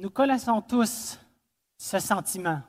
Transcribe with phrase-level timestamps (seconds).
[0.00, 1.20] Nous connaissons tous
[1.76, 2.62] ce sentiment,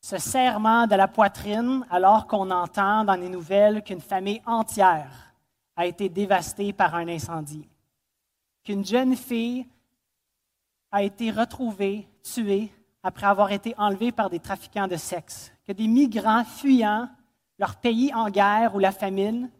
[0.00, 5.34] ce serrement de la poitrine alors qu'on entend dans les nouvelles qu'une famille entière
[5.74, 7.68] a été dévastée par un incendie,
[8.62, 9.66] qu'une jeune fille
[10.92, 15.88] a été retrouvée, tuée, après avoir été enlevée par des trafiquants de sexe, que des
[15.88, 17.08] migrants fuyant
[17.58, 19.50] leur pays en guerre ou la famine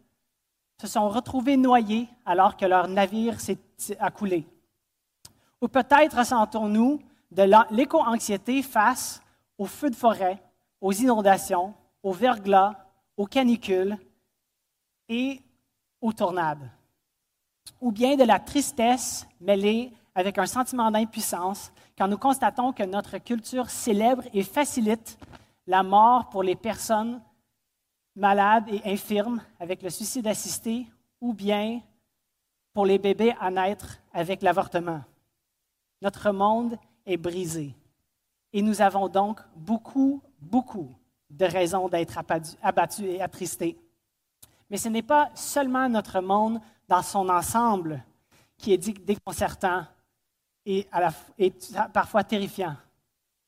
[0.81, 3.59] se sont retrouvés noyés alors que leur navire s'est
[4.15, 4.47] coulé.
[5.61, 9.21] Ou peut-être ressentons-nous de l'éco-anxiété face
[9.59, 10.43] aux feux de forêt,
[10.81, 12.75] aux inondations, aux verglas,
[13.17, 13.99] aux canicules
[15.09, 15.41] et
[16.01, 16.71] aux tornades.
[17.81, 23.19] Ou bien de la tristesse mêlée avec un sentiment d'impuissance quand nous constatons que notre
[23.19, 25.19] culture célèbre et facilite
[25.67, 27.21] la mort pour les personnes
[28.17, 30.87] malades et infirmes avec le suicide assisté
[31.21, 31.81] ou bien
[32.73, 35.03] pour les bébés à naître avec l'avortement.
[36.01, 37.75] Notre monde est brisé
[38.53, 40.95] et nous avons donc beaucoup, beaucoup
[41.31, 42.19] de raisons d'être
[42.63, 43.79] abattus et attristés.
[44.71, 48.03] Mais ce n'est pas seulement notre monde dans son ensemble
[48.57, 49.85] qui est déconcertant
[50.67, 50.87] et,
[51.93, 52.77] parfois terrifiant.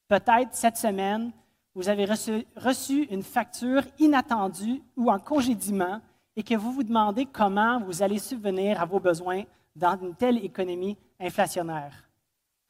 [0.09, 1.33] Peut-être cette semaine,
[1.75, 6.01] vous avez reçu, une facture inattendue ou un congédiement
[6.35, 9.45] et que vous vous demandez comment vous allez subvenir à vos besoins
[9.77, 12.10] dans une telle économie inflationnaire.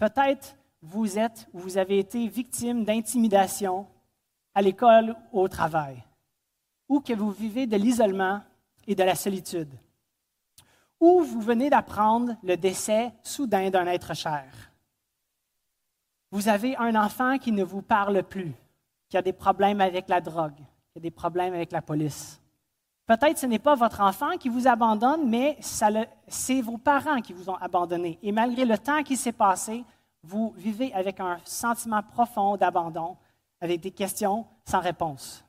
[0.00, 3.86] Peut-être vous êtes ou vous avez été victime d'intimidation
[4.54, 6.02] à l'école ou au travail,
[6.88, 8.40] ou que vous vivez de l'isolement
[8.86, 9.68] et de la solitude,
[10.98, 14.72] ou vous venez d'apprendre le décès soudain d'un être cher.
[16.30, 18.54] Vous avez un enfant qui ne vous parle plus,
[19.10, 22.40] qui a des problèmes avec la drogue, qui a des problèmes avec la police.
[23.10, 25.58] Peut-être ce n'est pas votre enfant qui vous abandonne, mais
[26.28, 28.20] c'est vos parents qui vous ont abandonné.
[28.22, 29.84] Et malgré le temps qui s'est passé,
[30.22, 33.16] vous vivez avec un sentiment profond d'abandon,
[33.60, 35.44] avec des questions sans réponse.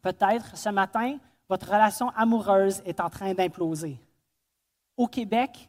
[0.00, 4.00] Peut-être ce matin, votre relation amoureuse est en train d'imploser.
[4.96, 5.68] Au Québec,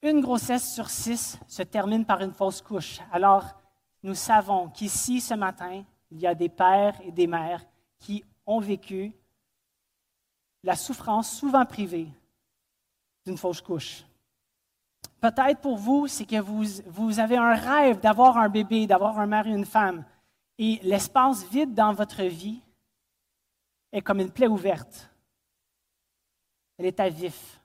[0.00, 3.00] une grossesse sur six se termine par une fausse couche.
[3.12, 3.44] Alors,
[4.02, 7.62] nous savons qu'ici, ce matin, il y a des pères et des mères
[7.98, 9.12] qui ont vécu
[10.66, 12.08] la souffrance souvent privée
[13.24, 14.04] d'une fausse couche.
[15.20, 19.26] Peut-être pour vous, c'est que vous, vous, avez un rêve d'avoir un bébé, d'avoir un
[19.26, 20.04] mari, une femme,
[20.58, 22.60] et l'espace vide dans votre vie
[23.92, 25.10] est comme une plaie ouverte.
[26.76, 27.60] Elle est à vif,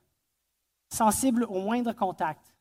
[0.90, 2.54] sensible au moindre contact.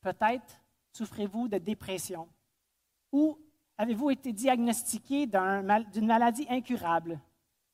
[0.00, 0.60] Peut-être
[0.92, 2.26] souffrez-vous de dépression
[3.12, 3.36] ou
[3.80, 7.18] Avez-vous été diagnostiqué d'une maladie incurable?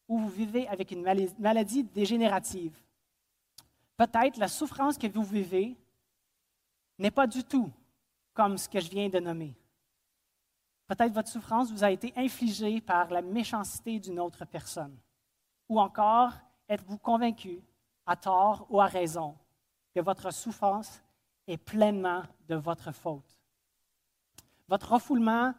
[0.09, 1.03] Ou vous vivez avec une
[1.39, 2.77] maladie dégénérative?
[3.97, 5.77] Peut-être la souffrance que vous vivez
[6.99, 7.71] n'est pas du tout
[8.35, 9.55] comme ce que je viens de nommer.
[10.87, 14.97] Peut-être votre souffrance vous a été infligée par la méchanceté d'une autre personne.
[15.69, 16.33] Ou encore,
[16.69, 17.61] êtes-vous convaincu,
[18.05, 19.37] à tort ou à raison,
[19.95, 21.03] que votre souffrance
[21.49, 23.37] est pleinement de votre faute?
[24.69, 25.55] Votre refoulement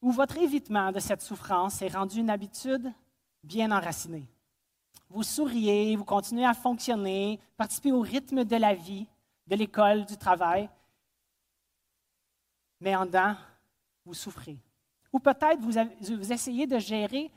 [0.00, 2.92] où votre évitement de cette souffrance est rendu une habitude
[3.42, 4.26] bien enracinée.
[5.08, 9.06] Vous souriez, vous continuez à fonctionner, participez au rythme de la vie,
[9.46, 10.68] de l'école, du travail,
[12.80, 13.36] mais en dedans,
[14.04, 14.58] vous souffrez.
[15.12, 15.72] Ou peut-être vous,
[16.16, 17.30] vous essayez de gérer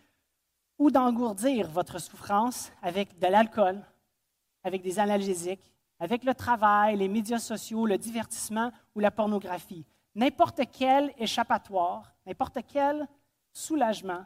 [0.77, 3.81] ou d'engourdir votre souffrance avec de l'alcool,
[4.63, 9.85] avec des analgésiques, avec le travail, les médias sociaux, le divertissement ou la pornographie.
[10.15, 13.07] N'importe quel échappatoire, n'importe quel
[13.53, 14.25] soulagement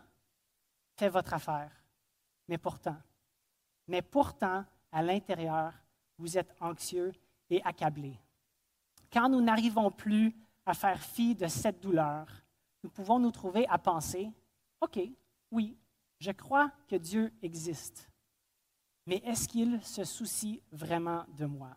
[1.00, 1.72] fait votre affaire.
[2.48, 2.98] Mais pourtant,
[3.88, 5.74] mais pourtant, à l'intérieur,
[6.18, 7.14] vous êtes anxieux
[7.50, 8.20] et accablé.
[9.12, 12.28] Quand nous n'arrivons plus à faire fi de cette douleur,
[12.84, 14.30] nous pouvons nous trouver à penser,
[14.82, 15.00] OK,
[15.52, 15.78] oui,
[16.20, 18.10] je crois que Dieu existe,
[19.06, 21.76] mais est-ce qu'il se soucie vraiment de moi?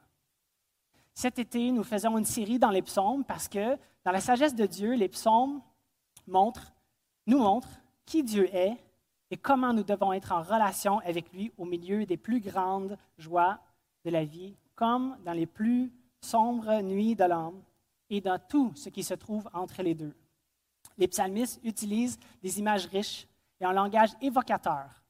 [1.14, 4.66] Cet été, nous faisons une série dans les psaumes parce que dans la sagesse de
[4.66, 5.62] Dieu, les psaumes
[6.26, 8.76] nous montrent qui Dieu est
[9.32, 13.58] et comment nous devons être en relation avec lui au milieu des plus grandes joies
[14.04, 15.90] de la vie, comme dans les plus
[16.20, 17.62] sombres nuits de l'âme
[18.10, 20.14] et dans tout ce qui se trouve entre les deux.
[20.98, 23.26] Les psalmistes utilisent des images riches
[23.58, 25.02] et un langage évocateur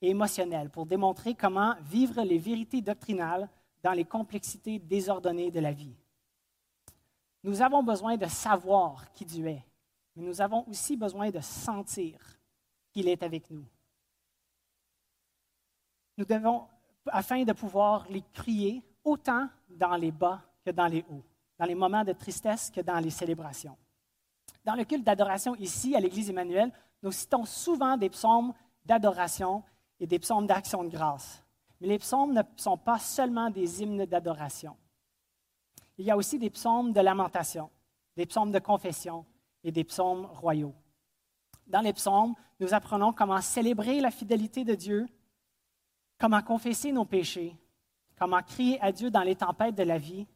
[0.00, 3.48] et émotionnel pour démontrer comment vivre les vérités doctrinales
[3.82, 5.96] dans les complexités désordonnées de la vie.
[7.42, 9.64] Nous avons besoin de savoir qui Dieu est,
[10.14, 12.37] mais nous avons aussi besoin de sentir
[12.98, 13.64] qu'il est avec nous.
[16.16, 16.66] Nous devons,
[17.06, 21.22] afin de pouvoir les crier autant dans les bas que dans les hauts.
[21.56, 23.76] dans les moments de tristesse que dans les célébrations.
[24.64, 26.70] Dans le culte d'adoration ici, à l'Église Emmanuel,
[27.02, 28.52] nous citons souvent des psaumes
[28.84, 29.64] d'adoration
[29.98, 31.42] et des psaumes d'action de grâce.
[31.80, 34.76] Mais les psaumes ne sont pas seulement des hymnes d'adoration.
[35.96, 37.70] Il y a aussi des psaumes de lamentation,
[38.16, 39.26] des psaumes de confession
[39.64, 40.74] et des psaumes royaux.
[41.68, 45.06] Dans les psaumes, nous apprenons comment célébrer la fidélité de Dieu,
[46.18, 47.54] comment confesser nos péchés,
[48.18, 50.26] comment crier à Dieu dans les tempêtes de la vie,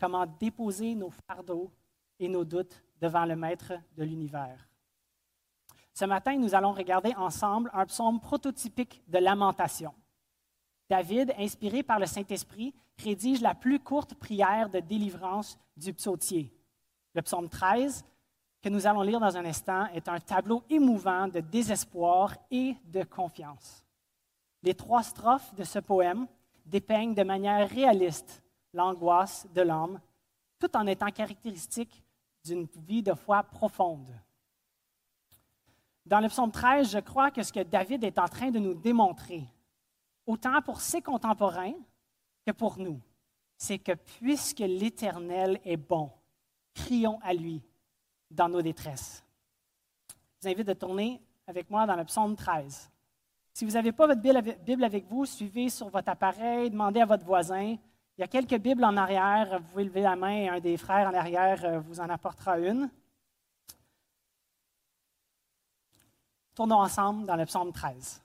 [0.00, 1.70] comment déposer nos fardeaux
[2.18, 4.68] et nos doutes devant le Maître de l'univers.
[5.92, 9.92] Ce matin, nous allons regarder ensemble un psaume prototypique de lamentation.
[10.88, 12.72] David, inspiré par le Saint-Esprit,
[13.02, 16.52] rédige la plus courte prière de délivrance du psautier.
[17.14, 18.04] Le psaume 13,
[18.60, 23.04] que nous allons lire dans un instant, est un tableau émouvant de désespoir et de
[23.04, 23.84] confiance.
[24.62, 26.26] Les trois strophes de ce poème
[26.66, 30.00] dépeignent de manière réaliste l'angoisse de l'homme,
[30.58, 32.02] tout en étant caractéristique
[32.44, 34.10] d'une vie de foi profonde.
[36.04, 38.74] Dans le psaume 13, je crois que ce que David est en train de nous
[38.74, 39.44] démontrer,
[40.26, 41.74] autant pour ses contemporains
[42.44, 43.00] que pour nous,
[43.56, 46.10] c'est que puisque l'Éternel est bon,
[46.74, 47.62] crions à lui
[48.30, 49.24] dans nos détresses.
[50.08, 52.90] Je vous invite à tourner avec moi dans le psaume 13.
[53.52, 57.24] Si vous n'avez pas votre Bible avec vous, suivez sur votre appareil, demandez à votre
[57.24, 57.76] voisin.
[58.16, 59.58] Il y a quelques Bibles en arrière.
[59.60, 62.58] Vous pouvez lever la main et un des frères en arrière euh, vous en apportera
[62.58, 62.90] une.
[66.54, 68.20] Tournons ensemble dans le psaume 13.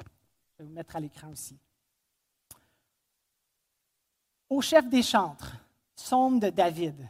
[0.00, 1.58] Je vais vous mettre à l'écran aussi.
[4.48, 5.56] Au chef des chantres,
[5.96, 7.08] psaume de David.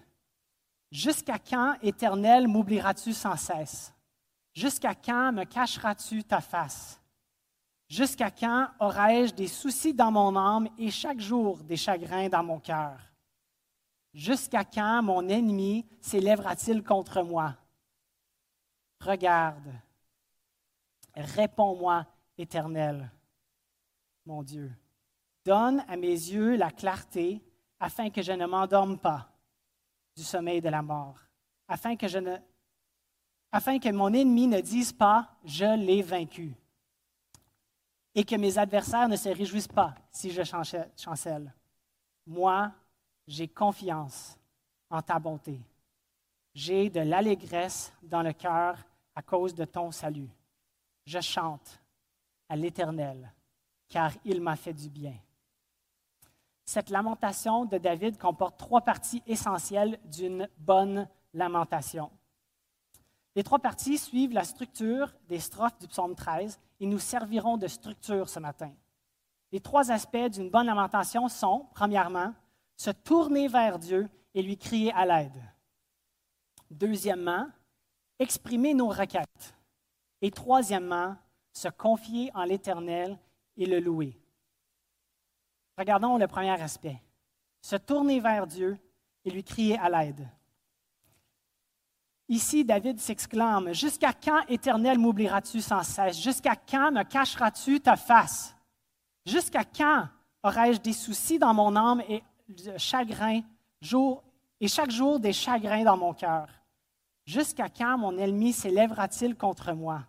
[0.94, 3.92] Jusqu'à quand, Éternel, m'oublieras-tu sans cesse?
[4.52, 7.02] Jusqu'à quand me cacheras-tu ta face?
[7.88, 12.60] Jusqu'à quand aurai-je des soucis dans mon âme et chaque jour des chagrins dans mon
[12.60, 12.96] cœur?
[14.12, 17.56] Jusqu'à quand mon ennemi s'élèvera-t-il contre moi?
[19.00, 19.72] Regarde,
[21.16, 22.06] réponds-moi,
[22.38, 23.10] Éternel,
[24.26, 24.72] mon Dieu.
[25.44, 27.42] Donne à mes yeux la clarté
[27.80, 29.33] afin que je ne m'endorme pas
[30.16, 31.18] du sommeil de la mort,
[31.68, 32.06] afin que,
[33.92, 36.54] mon ennemi ne dise pas Je l'ai vaincu,
[38.14, 41.52] et que mes adversaires ne se réjouissent pas si je chancelle.
[42.26, 42.72] Moi,
[43.26, 44.38] j'ai confiance
[44.90, 45.60] en ta bonté.
[46.54, 48.78] J'ai de l'allégresse dans le cœur
[49.14, 50.30] à cause de ton salut.
[51.04, 51.80] Je chante
[52.48, 53.32] à l'Éternel,
[53.88, 55.16] car il m'a fait du bien.
[56.64, 62.10] Cette lamentation de David comporte trois parties essentielles d'une bonne lamentation.
[63.36, 67.66] Les trois parties suivent la structure des strophes du psaume 13 et nous serviront de
[67.66, 68.72] structure ce matin.
[69.52, 72.32] Les trois aspects d'une bonne lamentation sont, premièrement,
[72.76, 75.42] se tourner vers Dieu et lui crier à l'aide.
[76.70, 77.46] Deuxièmement,
[78.18, 79.54] exprimer nos requêtes.
[80.22, 81.16] Et troisièmement,
[81.52, 83.18] se confier en l'Éternel
[83.56, 84.18] et le louer.
[85.76, 87.00] Regardons le premier aspect.
[87.60, 88.78] Se tourner vers Dieu
[89.24, 90.28] et lui crier à l'aide.
[92.28, 96.20] Ici, David s'exclame, Jusqu'à quand, Éternel, m'oublieras-tu sans cesse?
[96.20, 98.54] Jusqu'à quand me cacheras-tu ta face?
[99.26, 100.08] Jusqu'à quand
[100.42, 102.22] aurai-je des soucis dans mon âme et
[103.80, 104.22] jour,
[104.60, 106.48] et chaque jour des chagrins dans mon cœur?
[107.26, 110.02] Jusqu'à quand mon ennemi s'élèvera-t-il contre moi?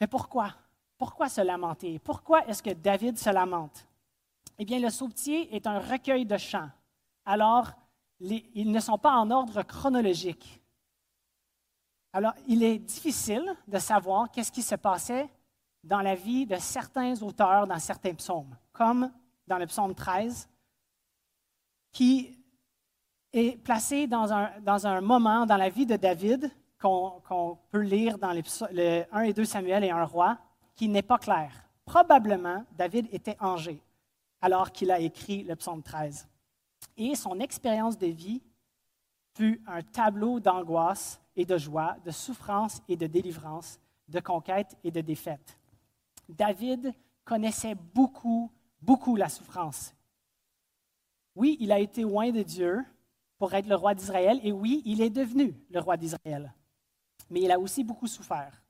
[0.00, 0.52] Mais pourquoi?
[1.02, 1.98] Pourquoi se lamenter?
[1.98, 3.88] Pourquoi est-ce que David se lamente?
[4.56, 6.70] Eh bien, le sautier est un recueil de chants.
[7.24, 7.72] Alors,
[8.20, 10.62] ils ne sont pas en ordre chronologique.
[12.12, 15.28] Alors, il est difficile de savoir qu'est-ce qui se passait
[15.82, 19.10] dans la vie de certains auteurs dans certains psaumes, comme
[19.48, 20.48] dans le psaume 13,
[21.90, 22.38] qui
[23.32, 26.48] est placé dans un, moment dans la vie de David
[26.80, 30.38] qu'on peut lire dans les, le 1 et 2 Samuel et un roi,
[30.90, 31.52] n'est pas clair.
[31.84, 33.80] Probablement, David était âgé
[34.40, 36.28] alors qu'il a écrit le psaume 13.
[36.96, 38.42] Et son expérience de vie
[39.36, 44.90] fut un tableau d'angoisse et de joie, de souffrance et de délivrance, de conquête et
[44.90, 45.58] de défaite.
[46.28, 46.92] David
[47.24, 49.94] connaissait beaucoup, beaucoup la souffrance.
[51.34, 52.84] Oui, il a été loin de Dieu
[53.38, 56.52] pour être le roi d'Israël, et oui, il est devenu le roi d'Israël.
[57.30, 58.61] Mais il a aussi beaucoup souffert.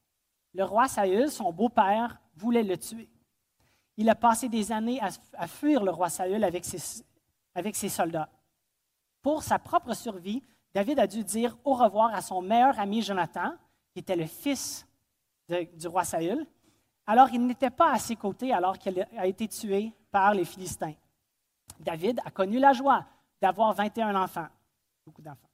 [0.55, 3.09] Le roi Saül, son beau-père, voulait le tuer.
[3.97, 8.29] Il a passé des années à, fuir le roi Saül avec ses, soldats.
[9.21, 10.43] Pour sa propre survie,
[10.75, 13.53] David a dû dire au revoir à son meilleur ami Jonathan,
[13.93, 14.87] qui était le fils
[15.49, 16.47] du roi Saül.
[17.07, 20.95] Alors il n'était pas à ses côtés alors qu'il a été tué par les Philistins.
[21.81, 23.05] David a connu la joie
[23.41, 24.49] d'avoir 21 enfants,
[25.05, 25.49] beaucoup d'enfants.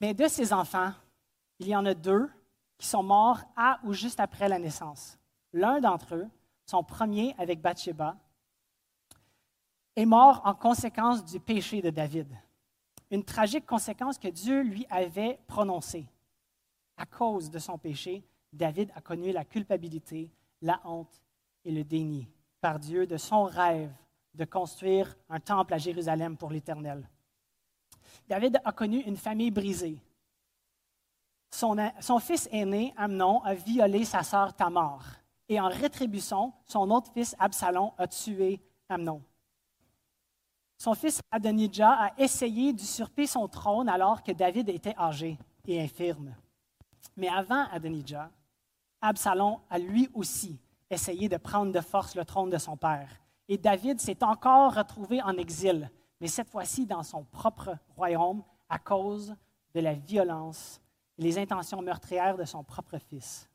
[0.00, 0.92] Mais de ces enfants,
[1.58, 2.30] il y en a deux
[2.78, 5.18] qui sont morts à ou juste après la naissance.
[5.52, 6.28] L'un d'entre eux,
[6.66, 8.16] son premier avec Bathsheba,
[9.94, 12.28] est mort en conséquence du péché de David.
[13.10, 16.06] Une tragique conséquence que Dieu lui avait prononcée.
[16.96, 20.30] À cause de son péché, David a connu la culpabilité,
[20.60, 21.22] la honte
[21.64, 22.28] et le déni
[22.60, 23.92] par Dieu de son rêve
[24.34, 27.08] de construire un temple à Jérusalem pour l'Éternel.
[28.28, 29.98] David a connu une famille brisée.
[31.56, 35.02] Son, fils aîné, Amnon, a violé sa sœur Tamar.
[35.48, 38.60] Et en rétribution, son autre fils, Absalom, a tué
[38.90, 39.22] Amnon.
[40.76, 46.34] Son fils Adonijah a essayé d'usurper son trône alors que David était âgé et infirme.
[47.16, 48.30] Mais avant Adonijah,
[49.00, 50.60] Absalom a lui aussi
[50.90, 53.08] essayé de prendre de force le trône de son père.
[53.48, 58.78] Et David s'est encore retrouvé en exil, mais cette fois-ci dans son propre royaume à
[58.78, 59.34] cause
[59.74, 60.82] de la violence
[61.18, 63.48] et les intentions meurtrières de son propre fils.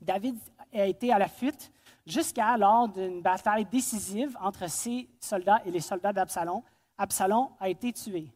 [0.00, 0.36] David
[0.72, 1.72] a été à la fuite
[2.06, 6.62] jusqu'à lors d'une bataille décisive entre ses soldats et les soldats d'Absalom.
[6.96, 8.32] Absalom a été tué.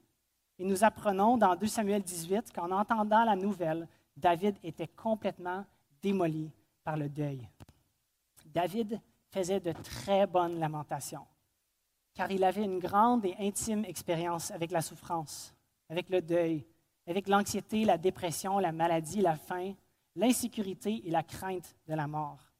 [0.58, 5.64] Et nous apprenons dans 2 Samuel 18 qu'en entendant la nouvelle, David était complètement
[6.02, 6.50] démoli
[6.84, 7.48] par le deuil.
[8.46, 11.26] David faisait de très bonnes lamentations,
[12.14, 15.54] car il avait une grande et intime expérience avec la souffrance,
[15.88, 16.66] avec le deuil,
[17.06, 19.74] avec l'anxiété, la dépression, la maladie, la faim,
[20.14, 22.52] l'insécurité et la crainte de la mort.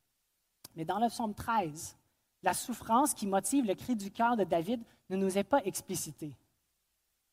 [0.75, 1.97] Mais dans le psaume 13,
[2.43, 6.37] la souffrance qui motive le cri du cœur de David ne nous est pas explicitée.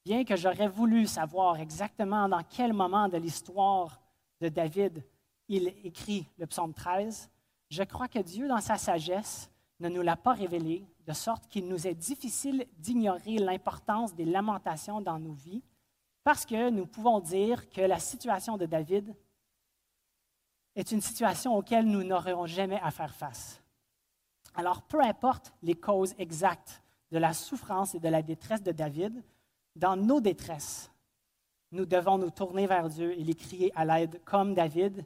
[0.05, 3.99] Bien que j'aurais voulu savoir exactement dans quel moment de l'histoire
[4.39, 5.03] de David
[5.47, 7.29] il écrit le psaume 13,
[7.69, 9.49] je crois que Dieu, dans sa sagesse,
[9.79, 15.01] ne nous l'a pas révélé, de sorte qu'il nous est difficile d'ignorer l'importance des lamentations
[15.01, 15.63] dans nos vies,
[16.23, 19.15] parce que nous pouvons dire que la situation de David
[20.75, 23.61] est une situation auquel nous n'aurons jamais à faire face.
[24.55, 29.23] Alors, peu importe les causes exactes de la souffrance et de la détresse de David,
[29.75, 30.91] dans nos détresses,
[31.71, 35.05] nous devons nous tourner vers Dieu et lui crier à l'aide comme David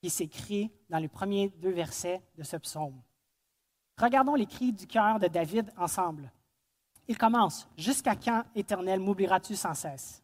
[0.00, 3.00] qui s'écrit dans les premiers deux versets de ce psaume.
[3.98, 6.30] Regardons les cris du cœur de David ensemble.
[7.08, 10.22] Il commence Jusqu'à quand, Éternel, m'oublieras-tu sans cesse?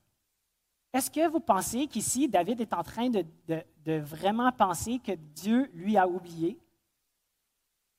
[0.93, 3.25] Est-ce que vous pensez qu'ici, David est en train de,
[4.01, 6.59] vraiment penser que Dieu lui a oublié?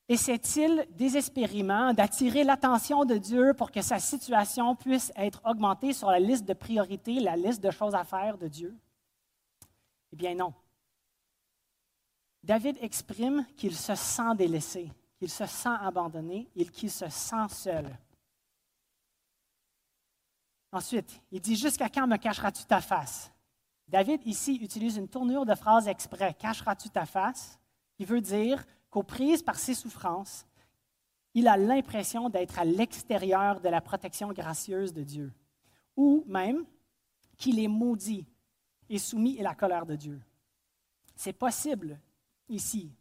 [0.07, 6.19] Essaie-t-il désespérément d'attirer l'attention de Dieu pour que sa situation puisse être augmentée sur la
[6.19, 8.75] liste de priorités, la liste de choses à faire de Dieu?
[10.11, 10.53] Eh bien non.
[12.43, 17.89] David exprime qu'il se sent délaissé, qu'il se sent abandonné qu'il se sent seul.
[20.73, 23.31] Ensuite, il dit Jusqu'à quand me cacheras-tu ta face?
[23.87, 26.33] David ici utilise une tournure de phrase exprès.
[26.33, 27.59] Cacheras-tu ta face?
[27.95, 30.47] Qui veut dire qu'aux prises par ses souffrances,
[31.35, 35.31] il a l'impression d'être à l'extérieur de la protection gracieuse de Dieu,
[35.95, 36.65] ou même
[37.37, 38.25] qu'il est maudit
[38.89, 40.19] et soumis à la colère de Dieu.
[41.15, 41.99] C'est possible
[42.49, 42.91] ici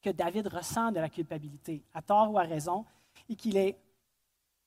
[0.00, 2.86] que David ressent de la culpabilité, à tort ou à raison,
[3.28, 3.78] et qu'il est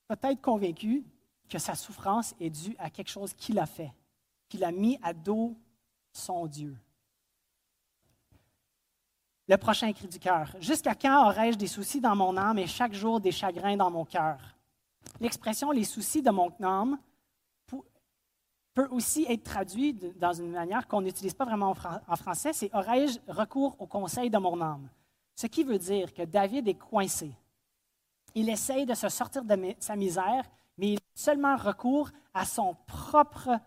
[0.06, 1.04] peut-être convaincu
[1.52, 3.92] que sa souffrance est due à quelque chose qu'il a fait,
[4.48, 5.54] qu'il a mis à dos
[6.10, 6.74] son Dieu.
[9.46, 10.56] Le prochain cri du cœur.
[10.60, 14.06] Jusqu'à quand aurai-je des soucis dans mon âme et chaque jour des chagrins dans mon
[14.06, 14.38] cœur?
[15.20, 16.98] L'expression les soucis de mon âme
[18.72, 21.74] peut aussi être traduit dans une manière qu'on n'utilise pas vraiment
[22.08, 24.88] en français, c'est aurais-je recours au conseil de mon âme?
[25.34, 27.30] Ce qui veut dire que David est coincé.
[28.34, 30.48] Il essaye de se sortir de sa misère,
[30.78, 33.58] mais il a seulement recours à son propre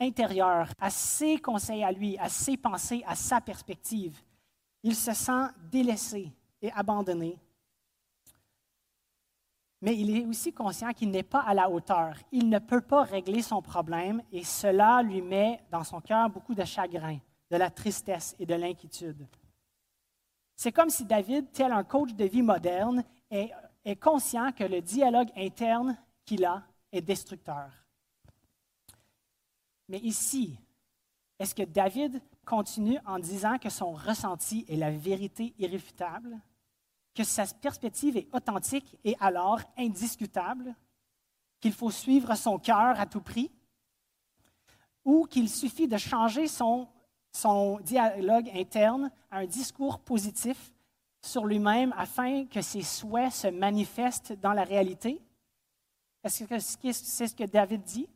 [0.00, 4.20] intérieur, à ses conseils à lui, à ses pensées, à sa perspective.
[4.82, 7.38] Il se sent délaissé et abandonné
[9.82, 12.14] mais il est aussi conscient qu'il n'est pas à la hauteur.
[12.30, 16.54] Il ne peut pas régler son problème et cela lui met dans son cœur beaucoup
[16.54, 17.18] de chagrin,
[17.50, 19.26] de la tristesse et de l'inquiétude.
[20.54, 23.50] C'est comme si David, tel un coach de vie moderne, est,
[23.84, 27.70] est conscient que le dialogue interne qu'il a est destructeur.
[29.88, 30.58] Mais ici,
[31.38, 36.40] est-ce que David continue en disant que son ressenti est la vérité irréfutable?
[37.14, 40.74] que sa perspective est authentique et alors indiscutable,
[41.60, 43.50] qu'il faut suivre son cœur à tout prix,
[45.04, 46.88] ou qu'il suffit de changer son,
[47.32, 50.72] son dialogue interne à un discours positif
[51.20, 55.20] sur lui-même afin que ses souhaits se manifestent dans la réalité?
[56.22, 58.08] Est-ce que c'est ce que David dit?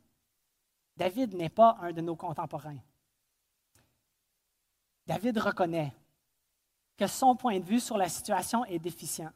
[0.95, 2.79] David n'est pas un de nos contemporains.
[5.05, 5.93] David reconnaît
[6.97, 9.31] que son point de vue sur la situation est déficient,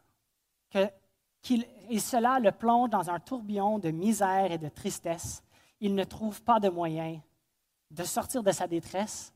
[0.74, 5.44] et cela le plonge dans un tourbillon de misère et de tristesse.
[5.80, 7.22] Il ne trouve pas de moyen
[7.90, 9.34] de sortir de sa détresse,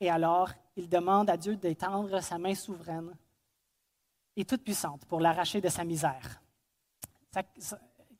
[0.00, 3.14] et alors il demande à Dieu d'étendre sa main souveraine
[4.34, 6.40] et toute puissante pour l'arracher de sa misère.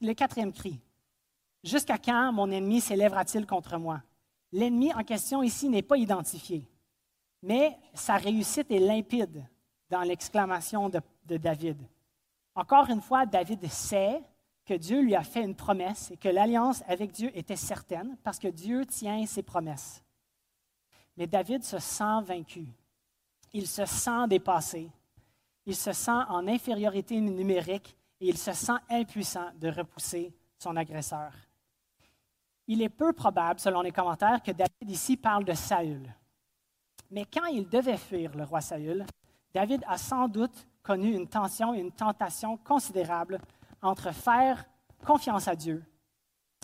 [0.01, 0.81] Le quatrième cri.
[1.63, 4.03] Jusqu'à quand mon ennemi s'élèvera-t-il contre moi?
[4.53, 6.67] L'ennemi en question ici n'est pas identifié.
[7.43, 9.45] Mais sa réussite est limpide
[9.91, 11.01] dans l'exclamation de,
[11.37, 11.79] David.
[12.55, 14.23] Encore une fois, David sait
[14.65, 18.39] que Dieu lui a fait une promesse et que l'alliance avec Dieu était certaine parce
[18.39, 20.03] que Dieu tient ses promesses.
[21.17, 22.67] Mais David se sent vaincu.
[23.53, 24.91] Il se sent dépassé.
[25.67, 31.33] Il se sent en infériorité numérique et il se sent impuissant de repousser son agresseur.
[32.67, 36.15] Il est peu probable, selon les commentaires, que David ici parle de Saül.
[37.11, 39.07] Mais quand il devait fuir le roi Saül,
[39.55, 43.41] David a sans doute connu une tension et une tentation considérable
[43.81, 44.65] entre faire
[45.05, 45.83] confiance à Dieu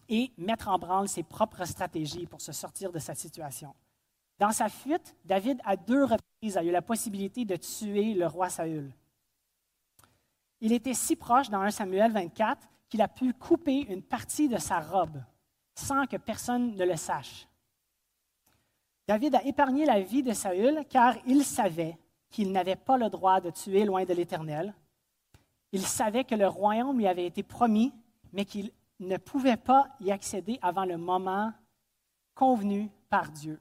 [0.08, 3.74] et mettre en branle ses propres stratégies pour se sortir de sa situation.
[4.38, 8.50] Dans sa fuite, David, à deux reprises, a eu la possibilité de tuer le roi
[8.50, 8.92] Saül.
[10.60, 14.58] Il était si proche dans 1 Samuel 24 qu'il a pu couper une partie de
[14.58, 15.22] sa robe
[15.74, 17.48] sans que personne ne le sache.
[19.06, 21.98] David a épargné la vie de Saül car il savait
[22.30, 24.74] qu'il n'avait pas le droit de tuer loin de l'Éternel.
[25.72, 27.92] Il savait que le royaume lui avait été promis,
[28.32, 28.70] mais qu'il
[29.00, 31.52] ne pouvait pas y accéder avant le moment
[32.34, 33.60] convenu par Dieu.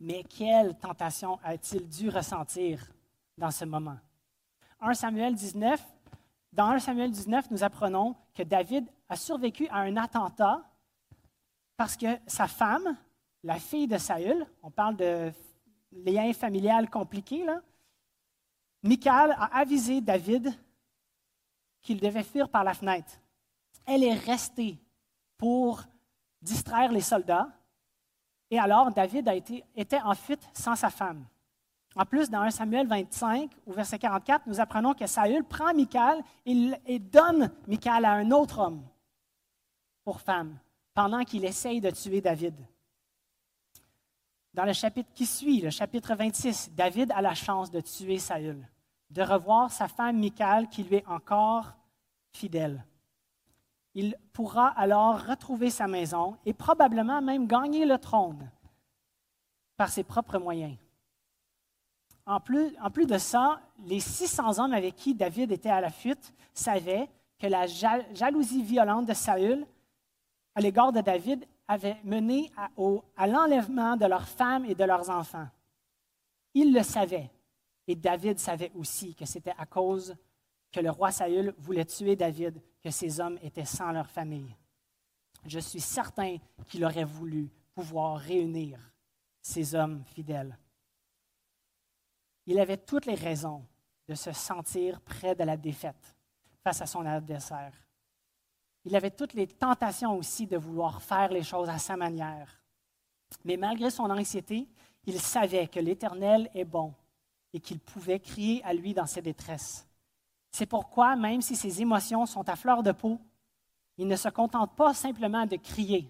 [0.00, 2.92] Mais quelle tentation a-t-il dû ressentir
[3.36, 3.98] dans ce moment?
[4.80, 5.82] 1 Samuel 19,
[6.56, 10.64] dans 1 Samuel 19, nous apprenons que David a survécu à un attentat
[11.76, 12.96] parce que sa femme,
[13.42, 15.30] la fille de Saül, on parle de
[15.92, 17.60] liens familial compliqués, là,
[18.82, 20.54] Michal a avisé David
[21.82, 23.20] qu'il devait fuir par la fenêtre.
[23.84, 24.78] Elle est restée
[25.36, 25.82] pour
[26.40, 27.48] distraire les soldats.
[28.50, 31.26] Et alors, David a été, était en fuite sans sa femme.
[31.96, 36.22] En plus, dans 1 Samuel 25, au verset 44, nous apprenons que Saül prend Michal
[36.44, 38.86] et, donne Michal à un autre homme
[40.04, 40.58] pour femme,
[40.92, 42.54] pendant qu'il essaye de tuer David.
[44.52, 48.68] Dans le chapitre qui suit, le chapitre 26, David a la chance de tuer Saül,
[49.08, 51.72] de revoir sa femme Michal qui lui est encore
[52.30, 52.84] fidèle.
[53.94, 58.50] Il pourra alors retrouver sa maison et probablement même gagner le trône
[59.78, 60.76] par ses propres moyens.
[62.26, 67.08] En plus, de ça, les 600 hommes avec qui David était à la fuite savaient
[67.38, 69.64] que la jalousie violente de Saül
[70.54, 75.46] à l'égard de David avaient mené à, l'enlèvement de leurs femmes et de leurs enfants.
[76.54, 77.30] Ils le savaient.
[77.86, 80.16] Et David savait aussi que c'était à cause
[80.72, 84.56] que le roi Saül voulait tuer David que ces hommes étaient sans leur famille.
[85.46, 88.80] Je suis certain qu'il aurait voulu pouvoir réunir
[89.40, 90.58] ces hommes fidèles.
[92.46, 93.64] Il avait toutes les raisons
[94.08, 96.16] de se sentir près de la défaite
[96.62, 97.72] face à son adversaire.
[98.84, 102.62] Il avait toutes les tentations aussi de vouloir faire les choses à sa manière.
[103.44, 104.68] Mais malgré son anxiété,
[105.04, 106.94] il savait que l'Éternel est bon
[107.52, 109.88] et qu'il pouvait crier à lui dans ses détresses.
[110.52, 113.20] C'est pourquoi, même si ses émotions sont à fleur de peau,
[113.98, 116.08] il ne se contente pas simplement de crier,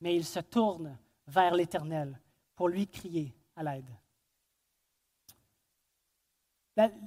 [0.00, 0.96] mais il se tourne
[1.26, 2.18] vers l'Éternel
[2.54, 3.90] pour lui crier à l'aide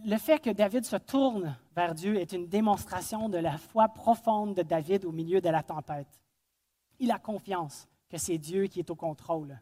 [0.05, 4.55] le fait que David se tourne vers Dieu est une démonstration de la foi profonde
[4.55, 6.21] de David au milieu de la tempête.
[6.99, 9.59] Il a confiance que c'est Dieu qui est au contrôle.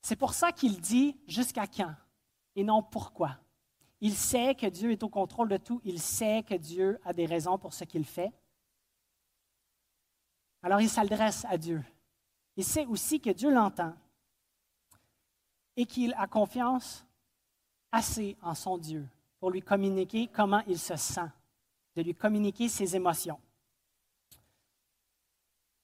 [0.00, 1.94] C'est pour ça qu'il dit jusqu'à quand
[2.56, 3.38] et non pourquoi.
[4.00, 5.80] Il sait que Dieu est au contrôle de tout.
[5.84, 8.32] Il sait que Dieu a des raisons pour ce qu'il fait.
[10.62, 11.84] Alors il s'adresse à Dieu.
[12.56, 13.94] Il sait aussi que Dieu l'entend
[15.76, 17.06] et qu'il a confiance
[17.92, 19.06] assez en son Dieu
[19.38, 21.30] pour lui communiquer comment il se sent,
[21.94, 23.38] de lui communiquer ses émotions.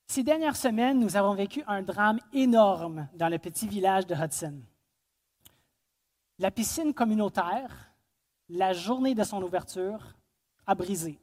[0.07, 4.63] Ces dernières semaines, nous avons vécu un drame énorme dans le petit village de Hudson.
[6.39, 7.93] La piscine communautaire,
[8.49, 10.15] la journée de son ouverture,
[10.67, 11.19] a brisé.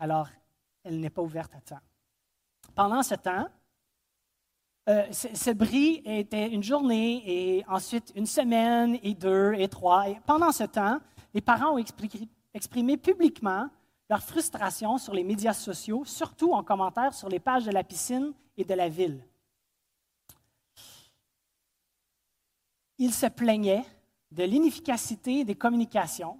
[0.00, 0.28] Alors,
[0.82, 1.80] elle n'est pas ouverte à temps.
[2.74, 3.46] Pendant ce temps,
[4.88, 10.06] euh, ce, bris était une journée et ensuite une semaine et deux et trois.
[10.26, 10.98] Pendant ce temps,
[11.34, 11.84] les parents ont
[12.54, 13.68] exprimé publiquement
[14.08, 18.32] leur frustration sur les médias sociaux, surtout en commentaire sur les pages de la piscine
[18.56, 19.22] et de la ville.
[22.98, 23.84] Ils se plaignaient
[24.32, 26.38] de l'inefficacité des communications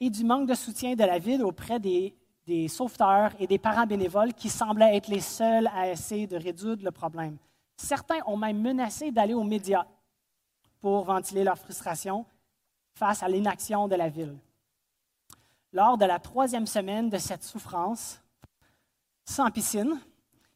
[0.00, 2.14] et du manque de soutien de la ville auprès des,
[2.48, 6.82] des sauveteurs et des parents bénévoles qui semblaient être les seuls à essayer de résoudre
[6.82, 7.36] le problème.
[7.76, 9.84] Certains ont même menacé d'aller aux médias
[10.80, 12.24] pour ventiler leur frustration
[12.94, 14.34] face à l'inaction de la ville.
[15.74, 18.18] Lors de la troisième semaine de cette souffrance,
[19.26, 20.00] sans piscine,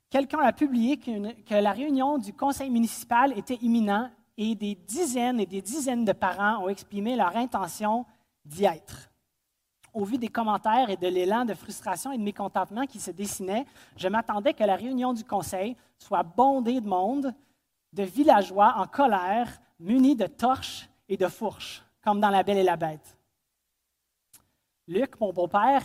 [0.09, 5.47] quelqu'un a publié que la réunion du conseil municipal était imminente et des dizaines et
[5.47, 8.07] des dizaines de parents ont exprimé leur intention
[8.47, 9.12] d'y être.
[9.93, 13.67] Au vu des commentaires et de l'élan de frustration et de mécontentement qui se dessinait,
[13.97, 17.35] je m'attendais que la réunion du conseil soit bondée de monde,
[17.93, 22.63] de villageois en colère, munis de torches et de fourches, comme dans La Belle et
[22.63, 23.19] la Bête.
[24.89, 25.83] Luc, mon beau-père,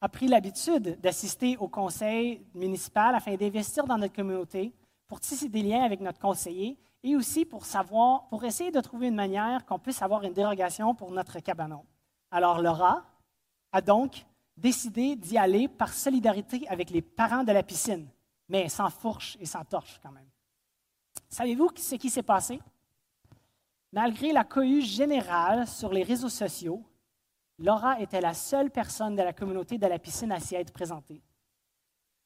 [0.00, 4.74] a pris l'habitude d'assister au conseil municipal afin d'investir dans notre communauté,
[5.06, 9.08] pour tisser des liens avec notre conseiller et aussi pour savoir, pour essayer de trouver
[9.08, 11.84] une manière qu'on puisse avoir une dérogation pour notre cabanon.
[12.30, 13.04] Alors Laura
[13.74, 14.24] a donc
[14.56, 18.06] décidé d'y aller par solidarité avec les parents de la piscine,
[18.48, 20.28] mais sans fourche et sans torche quand même.
[21.28, 22.60] Savez-vous ce qui s'est passé?
[23.92, 26.84] Malgré la cohue générale sur les réseaux sociaux,
[27.58, 31.20] Laura était la seule personne de la communauté de la piscine à s'y être présentée.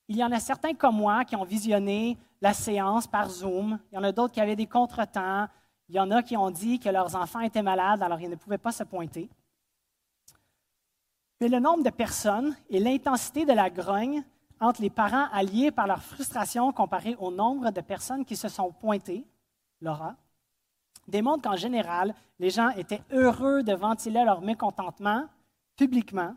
[0.07, 3.79] Il y en a certains comme moi qui ont visionné la séance par Zoom.
[3.91, 5.47] Il y en a d'autres qui avaient des contretemps.
[5.89, 8.37] Il y en a qui ont dit que leurs enfants étaient malades, alors ils ne
[8.37, 9.31] pouvaient pas se pointer.
[11.41, 14.25] Mais le nombre de personnes et l'intensité de la grogne
[14.61, 18.73] entre les parents alliés par leur frustration comparé au nombre de personnes qui se sont
[18.73, 19.25] pointées,
[19.81, 20.17] Laura,
[21.07, 25.27] démontre qu'en général, les gens étaient heureux de ventiler leur mécontentement
[25.77, 26.35] publiquement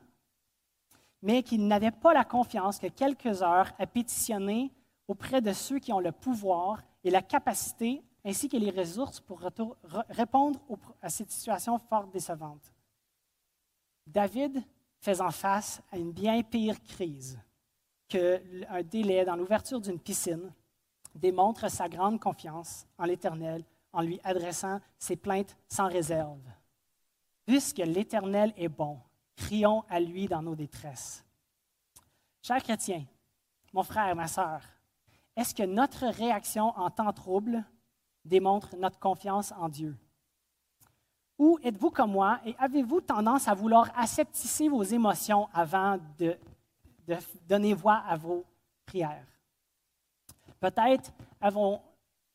[1.21, 4.71] mais qu'ils n'avaient pas la confiance que quelques heures à pétitionner
[5.07, 9.41] auprès de ceux qui ont le pouvoir et la capacité ainsi que les ressources pour
[10.09, 10.59] répondre
[11.01, 12.71] à cette situation fort décevante.
[14.05, 14.63] David
[15.01, 17.39] faisant face à une bien pire crise
[18.07, 20.53] qu'un délai dans l'ouverture d'une piscine
[21.15, 26.39] démontre sa grande confiance en l'Éternel en lui adressant ses plaintes sans réserve.
[27.45, 28.99] Puisque l'Éternel est bon,
[29.41, 31.25] Crions à lui dans nos détresses.
[32.43, 33.05] Chers chrétiens,
[33.73, 34.61] mon frère, ma sœur,
[35.35, 37.63] est-ce que notre réaction en temps trouble
[38.23, 39.97] démontre notre confiance en Dieu?
[41.41, 46.37] Ou êtes-vous comme moi et avez-vous tendance à vouloir aseptiser vos émotions avant de,
[47.47, 48.45] donner voix à vos
[48.85, 49.25] prières?
[50.59, 51.81] Peut-être avons,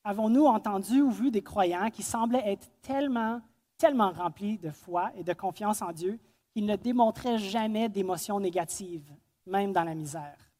[0.02, 3.40] avons-nous entendu ou vu des croyants qui semblaient être tellement,
[3.78, 6.18] tellement remplis de foi et de confiance en Dieu
[6.56, 9.14] il ne démontrait jamais d'émotions négatives,
[9.46, 10.50] même dans la misère.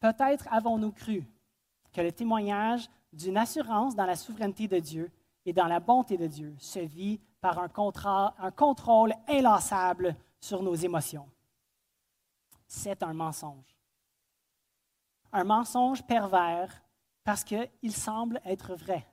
[0.00, 1.24] Peut-être avons-nous cru
[1.92, 5.10] que le témoignage d'une assurance dans la souveraineté de Dieu
[5.44, 11.28] et dans la bonté de Dieu se vit par un, contrôle inlassable sur nos émotions.
[12.66, 13.76] C'est un mensonge.
[15.30, 16.82] Un mensonge pervers
[17.22, 19.06] parce qu'il semble être vrai.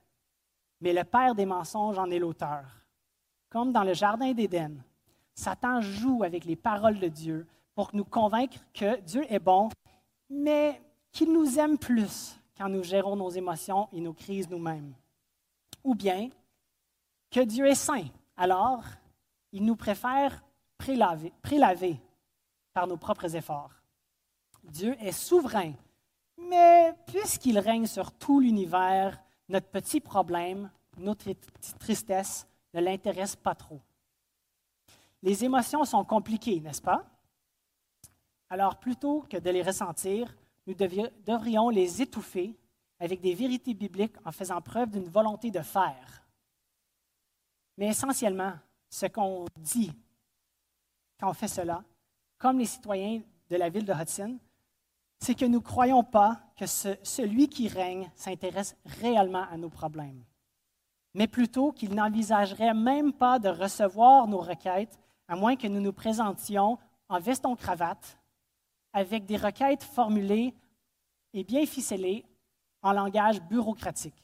[0.80, 2.64] Mais le père des mensonges en est l'auteur.
[3.50, 4.82] Comme dans le Jardin d'Éden,
[5.34, 9.68] Satan joue avec les paroles de Dieu pour nous convaincre que Dieu est bon,
[10.30, 14.94] mais qu'il nous aime plus quand nous gérons nos émotions et nos crises nous-mêmes.
[15.84, 16.30] Ou bien
[17.30, 18.84] que Dieu est saint, alors
[19.52, 20.42] il nous préfère
[20.78, 22.00] prélaver,
[22.72, 23.72] par nos propres efforts.
[24.64, 25.72] Dieu est souverain,
[26.38, 31.30] mais puisqu'il règne sur tout l'univers, notre petit problème, notre
[31.78, 33.80] tristesse ne l'intéresse pas trop.
[35.22, 37.04] Les émotions sont compliquées, n'est-ce pas?
[38.50, 40.34] Alors, plutôt que de les ressentir,
[40.66, 42.56] nous devrions les étouffer
[42.98, 46.21] avec des vérités bibliques en faisant preuve d'une volonté de faire.
[47.88, 48.52] Essentiellement,
[48.88, 49.92] ce qu'on dit
[51.18, 51.82] quand on fait cela,
[52.38, 54.38] comme les citoyens de la ville de Hudson,
[55.18, 60.24] c'est que nous ne croyons pas que celui qui règne s'intéresse réellement à nos problèmes,
[61.14, 65.92] mais plutôt qu'il n'envisagerait même pas de recevoir nos requêtes à moins que nous nous
[65.92, 68.16] présentions en veston-cravate
[68.92, 70.54] avec des requêtes formulées
[71.32, 72.24] et bien ficelées
[72.82, 74.21] en langage bureaucratique.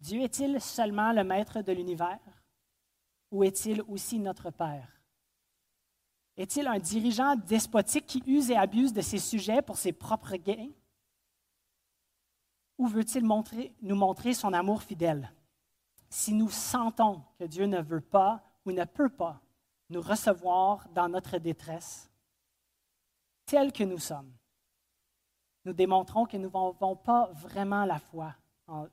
[0.00, 2.20] Dieu est-il seulement le maître de l'univers
[3.30, 4.88] ou est-il aussi notre Père?
[6.36, 10.70] Est-il un dirigeant despotique qui use et abuse de ses sujets pour ses propres gains?
[12.78, 13.26] Ou veut-il
[13.82, 15.32] nous montrer son amour fidèle?
[16.08, 19.40] Si nous sentons que Dieu ne veut pas ou ne peut pas
[19.90, 22.08] nous recevoir dans notre détresse,
[23.44, 24.32] tels que nous sommes,
[25.64, 28.34] nous démontrons que nous n'avons pas vraiment la foi
[28.68, 28.88] que,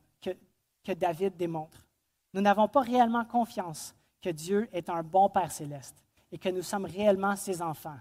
[0.86, 1.86] que David démontre.
[2.34, 6.62] Nous n'avons pas réellement confiance que Dieu est un bon Père céleste et que nous
[6.62, 8.00] sommes réellement ses enfants.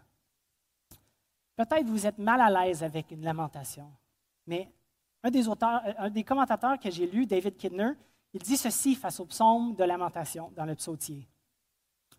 [1.56, 3.90] Peut-être vous êtes mal à l'aise avec une lamentation,
[4.46, 4.68] mais
[5.22, 7.92] un des, auteurs, un des commentateurs que j'ai lu, David Kidner,
[8.32, 11.28] il dit ceci face au psaume de lamentation dans le psautier.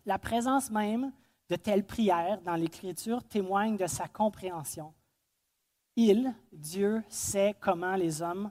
[0.06, 1.12] La présence même
[1.48, 4.92] de telles prières dans l'Écriture témoigne de sa compréhension.
[5.94, 8.50] Il, Dieu, sait comment les hommes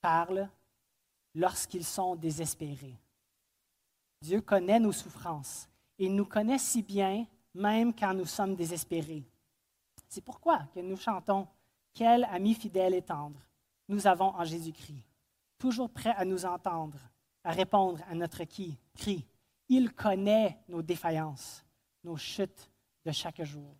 [0.00, 0.48] parlent
[1.34, 2.98] lorsqu'ils sont désespérés.
[4.20, 9.24] Dieu connaît nos souffrances il nous connaît si bien même quand nous sommes désespérés.
[10.08, 11.48] C'est pourquoi que nous chantons
[11.92, 13.40] Quel ami fidèle et tendre
[13.88, 15.02] nous avons en Jésus-Christ,
[15.58, 16.98] toujours prêt à nous entendre,
[17.42, 18.76] à répondre à notre cri.
[19.66, 21.64] Il connaît nos défaillances,
[22.04, 22.70] nos chutes
[23.06, 23.74] de chaque jour.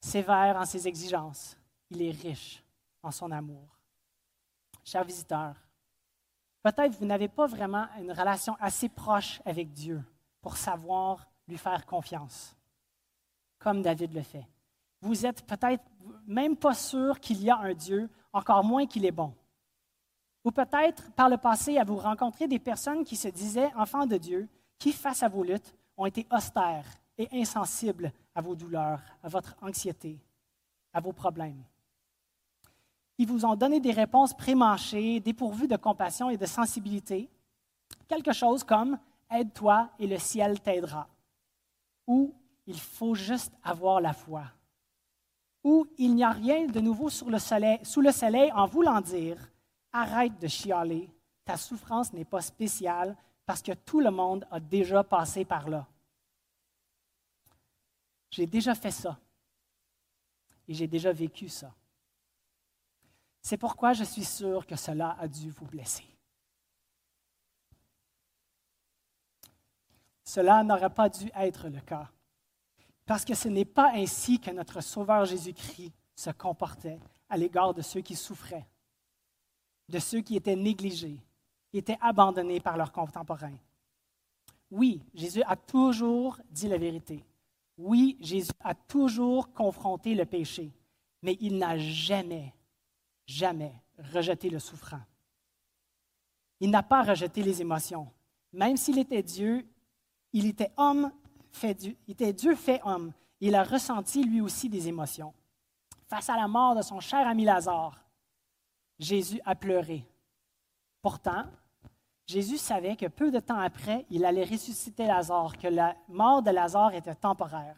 [0.00, 1.56] Sévère en ses exigences,
[1.90, 2.64] il est riche
[3.04, 3.78] en son amour.
[4.84, 5.54] Chers visiteurs,
[6.62, 10.02] peut-être vous n'avez pas vraiment une relation assez proche avec Dieu
[10.40, 12.56] pour savoir lui faire confiance,
[13.58, 14.46] comme David le fait.
[15.00, 15.84] Vous êtes peut-être
[16.26, 19.34] même pas sûr qu'il y a un Dieu, encore moins qu'il est bon.
[20.44, 24.16] Ou peut-être par le passé, à vous rencontrer des personnes qui se disaient enfants de
[24.16, 24.48] Dieu,
[24.78, 26.86] qui, face à vos luttes, ont été austères
[27.18, 30.18] et insensibles à vos douleurs, à votre anxiété,
[30.92, 31.62] à vos problèmes.
[33.18, 37.28] Ils vous ont donné des réponses prémanchées, dépourvues de compassion et de sensibilité.
[38.08, 38.98] Quelque chose comme
[39.30, 41.08] Aide-toi et le ciel t'aidera.
[42.06, 42.34] Ou
[42.66, 44.44] Il faut juste avoir la foi.
[45.64, 49.38] Ou Il n'y a rien de nouveau sous le soleil en voulant dire
[49.92, 51.10] Arrête de chialer,
[51.44, 55.86] ta souffrance n'est pas spéciale parce que tout le monde a déjà passé par là.
[58.30, 59.18] J'ai déjà fait ça
[60.66, 61.74] et j'ai déjà vécu ça.
[63.42, 66.06] C'est pourquoi je suis sûr que cela a dû vous blesser.
[70.22, 72.08] Cela n'aurait pas dû être le cas,
[73.04, 77.82] parce que ce n'est pas ainsi que notre Sauveur Jésus-Christ se comportait à l'égard de
[77.82, 78.66] ceux qui souffraient,
[79.88, 81.20] de ceux qui étaient négligés,
[81.70, 83.58] qui étaient abandonnés par leurs contemporains.
[84.70, 87.24] Oui, Jésus a toujours dit la vérité.
[87.76, 90.70] Oui, Jésus a toujours confronté le péché,
[91.22, 92.54] mais il n'a jamais
[93.26, 93.72] jamais
[94.12, 95.00] rejeté le souffrant.
[96.60, 98.08] Il n'a pas rejeté les émotions.
[98.52, 99.66] Même s'il était Dieu,
[100.32, 101.10] il était homme
[101.50, 103.12] fait Dieu, il était Dieu fait homme.
[103.40, 105.34] Il a ressenti lui aussi des émotions.
[106.08, 108.04] Face à la mort de son cher ami Lazare,
[108.98, 110.06] Jésus a pleuré.
[111.00, 111.46] Pourtant,
[112.26, 116.50] Jésus savait que peu de temps après, il allait ressusciter Lazare, que la mort de
[116.50, 117.76] Lazare était temporaire.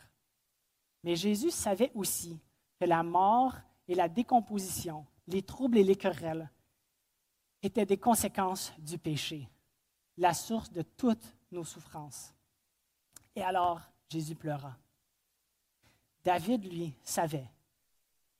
[1.02, 2.38] Mais Jésus savait aussi
[2.78, 3.54] que la mort
[3.88, 6.50] et la décomposition les troubles et les querelles
[7.62, 9.48] étaient des conséquences du péché,
[10.16, 12.34] la source de toutes nos souffrances.
[13.34, 14.76] Et alors, Jésus pleura.
[16.22, 17.48] David, lui, savait.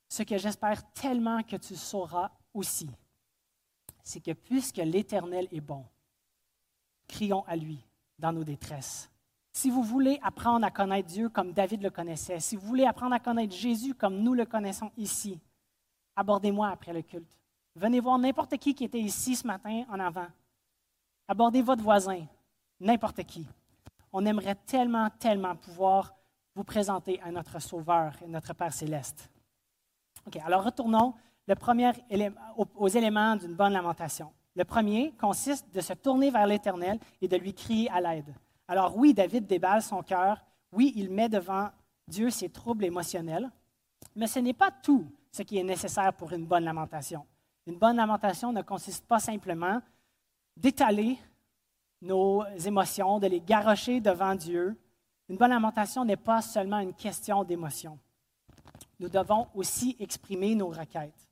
[0.08, 2.90] Ce que j'espère tellement que tu sauras aussi,
[4.02, 5.84] c'est que puisque l'Éternel est bon,
[7.08, 7.84] crions à lui
[8.18, 9.10] dans nos détresses.
[9.52, 13.14] Si vous voulez apprendre à connaître Dieu comme David le connaissait, si vous voulez apprendre
[13.14, 15.40] à connaître Jésus comme nous le connaissons ici,
[16.16, 17.38] abordez-moi après le culte.
[17.76, 20.28] Venez voir n'importe qui qui était ici ce matin en avant.
[21.26, 22.24] Abordez votre voisin,
[22.80, 23.46] n'importe qui.
[24.12, 26.14] On aimerait tellement, tellement pouvoir
[26.54, 29.28] vous présenter à notre Sauveur et notre Père céleste.
[30.26, 31.14] OK, alors retournons
[32.76, 34.32] aux éléments d'une bonne lamentation.
[34.54, 38.32] Le premier consiste de se tourner vers l'Éternel et de lui crier à l'aide.
[38.68, 40.44] Alors oui, David déballe son cœur.
[40.72, 41.70] Oui, il met devant
[42.06, 43.50] Dieu ses troubles émotionnels.
[44.14, 47.26] Mais ce n'est pas tout ce qui est nécessaire pour une bonne lamentation.
[47.66, 49.82] Une bonne lamentation ne consiste pas simplement
[50.56, 51.18] d'étaler
[52.00, 54.80] nos émotions, de les garrocher devant Dieu.
[55.28, 57.98] Une bonne lamentation n'est pas seulement une question d'émotion.
[59.00, 61.28] Nous devons aussi exprimer nos requêtes.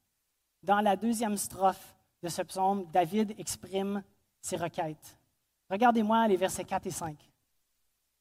[0.65, 4.03] Dans la deuxième strophe de ce psaume, David exprime
[4.41, 5.17] ses requêtes.
[5.71, 7.17] Regardez-moi les versets 4 et 5.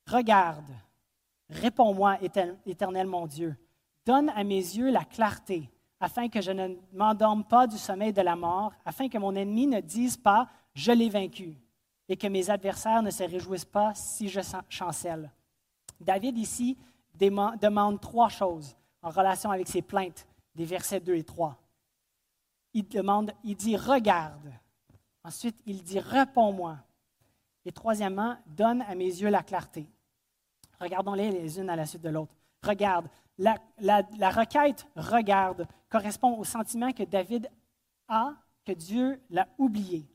[0.06, 0.70] Regarde,
[1.50, 2.20] réponds-moi,
[2.67, 3.56] éternel mon Dieu.
[4.06, 8.22] Donne à mes yeux la clarté, afin que je ne m'endorme pas du sommeil de
[8.22, 11.56] la mort, afin que mon ennemi ne dise pas Je l'ai vaincu,
[12.10, 15.32] et que mes adversaires ne se réjouissent pas si je chancelle.
[16.00, 16.78] David ici
[17.14, 21.58] demande trois choses en relation avec ses plaintes des versets 2 et 3.
[22.74, 24.52] Il demande, il dit regarde.
[25.24, 26.78] Ensuite, il dit réponds-moi.
[27.66, 29.88] Et troisièmement, donne à mes yeux la clarté.
[30.80, 32.34] Regardons-les les unes à la suite de l'autre.
[32.64, 33.08] Regarde,
[33.41, 37.49] la, requête regarde correspond au sentiment que David
[38.08, 38.34] a
[38.65, 40.08] que Dieu l'a oublié.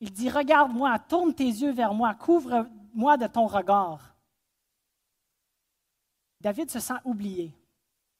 [0.00, 4.14] Il dit, regarde-moi, tourne tes yeux vers moi, couvre-moi de ton regard.
[6.40, 7.54] David se sent oublié.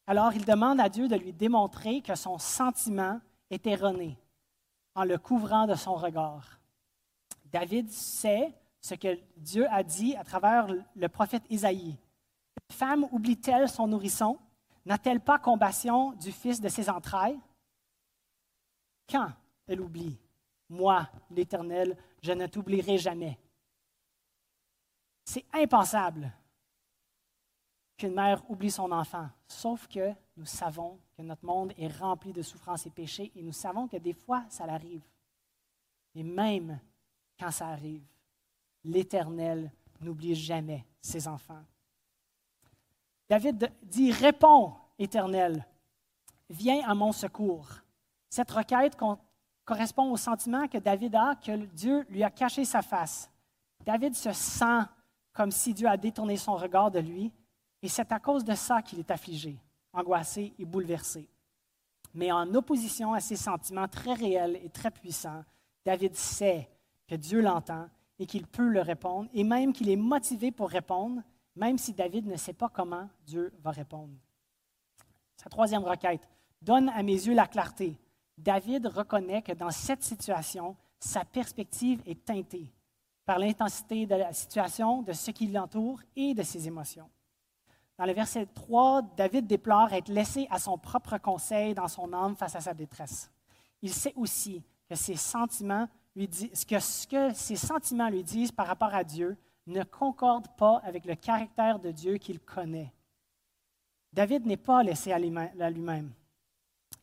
[0.07, 4.17] Alors il demande à Dieu de lui démontrer que son sentiment est erroné
[4.95, 6.61] en le couvrant de son regard.
[7.45, 11.99] David sait ce que Dieu a dit à travers le prophète Isaïe.
[12.71, 14.39] Femme oublie-t-elle son nourrisson?
[14.85, 17.39] N'a-t-elle pas compassion du fils de ses entrailles?
[19.09, 19.33] Quand
[19.67, 20.19] elle oublie,
[20.69, 23.39] moi, l'Éternel, je ne t'oublierai jamais.
[25.25, 26.33] C'est impensable
[27.97, 32.43] qu'une mère oublie son enfant, sauf que nous savons que notre monde est rempli de
[32.43, 35.03] souffrances et péchés et nous savons que des fois, ça l'arrive.
[36.15, 36.79] Et même
[37.39, 38.07] quand ça arrive,
[38.85, 41.65] l'Éternel n'oublie jamais ses enfants.
[43.29, 45.67] David dit, Réponds, Éternel,
[46.49, 47.69] viens à mon secours.
[48.29, 48.97] Cette requête
[49.65, 53.31] correspond au sentiment que David a que Dieu lui a caché sa face.
[53.85, 54.83] David se sent
[55.33, 57.33] comme si Dieu a détourné son regard de lui,
[57.83, 59.59] et c'est à cause de ça qu'il est affligé,
[59.93, 61.29] angoissé et bouleversé.
[62.15, 65.45] Mais en opposition à ces sentiments très réels et très puissants,
[65.85, 66.71] David sait
[67.07, 71.21] que Dieu l'entend et qu'il peut le répondre, et même qu'il est motivé pour répondre,
[71.57, 74.15] même si David ne sait pas comment Dieu va répondre.
[75.37, 76.29] Sa troisième requête,
[76.63, 77.99] donne à mes yeux la clarté.
[78.39, 82.73] David reconnaît que dans cette situation, sa perspective est teintée
[83.25, 87.11] par l'intensité de la situation, de ce qui l'entoure et de ses émotions.
[87.99, 92.37] Dans le verset 3, David déplore être laissé à son propre conseil dans son âme
[92.37, 93.31] face à sa détresse.
[93.81, 98.95] Il sait aussi que ses sentiments que ce que ses sentiments lui disent par rapport
[98.95, 102.93] à Dieu ne concorde pas avec le caractère de Dieu qu'il connaît.
[104.13, 106.13] David n'est pas laissé à lui-même.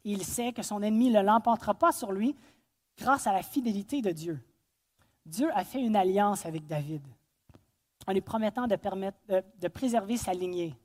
[0.03, 2.35] Il sait que son ennemi ne l'emportera pas sur lui
[2.97, 4.39] grâce à la fidélité de Dieu.
[5.25, 7.01] Dieu a fait une alliance avec David
[8.07, 8.77] en lui promettant de,
[9.59, 10.75] de, préserver sa lignée.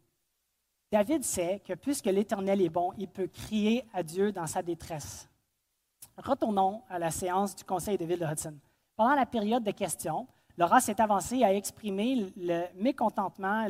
[0.90, 5.28] David sait que puisque l'Éternel est bon, il peut crier à Dieu dans sa détresse.
[6.16, 8.56] Retournons à la séance du Conseil de ville de Hudson.
[8.96, 10.26] Pendant la période de questions,
[10.58, 13.68] Laura s'est avancée à exprimer le mécontentement,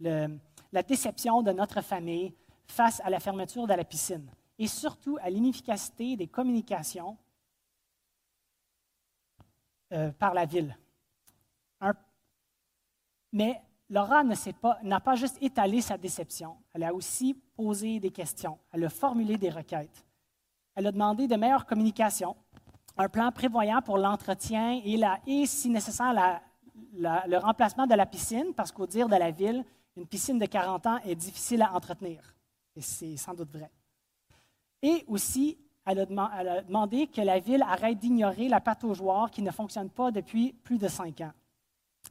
[0.00, 2.32] la déception de notre famille
[2.66, 4.26] face à la fermeture de la piscine
[4.58, 7.18] et surtout à l'inefficacité des communications
[9.92, 10.74] euh, par la ville.
[13.30, 18.84] mais Laura n'a pas juste étalé sa déception, elle a aussi posé des questions, elle
[18.84, 20.06] a formulé des requêtes.
[20.74, 22.34] Elle a demandé de meilleures communications,
[22.96, 26.40] un plan prévoyant pour l'entretien et, si nécessaire,
[26.94, 29.64] le remplacement de la piscine, parce qu'au dire de la ville,
[29.96, 32.34] une piscine de 40 ans est difficile à entretenir.
[32.76, 33.70] Et c'est sans doute vrai.
[34.80, 39.90] Et aussi, elle a, demandé que la ville arrête d'ignorer la pataugeoire qui ne fonctionne
[39.90, 41.32] pas depuis plus de cinq ans.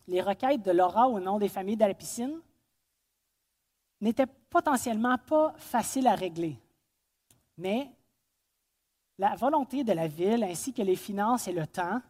[0.07, 2.39] Les requêtes de Laura au nom des familles de la piscine
[3.99, 6.57] n'étaient potentiellement pas faciles à régler.
[7.57, 7.89] Mais
[9.21, 12.01] la volonté de la ville ainsi que les finances et le temps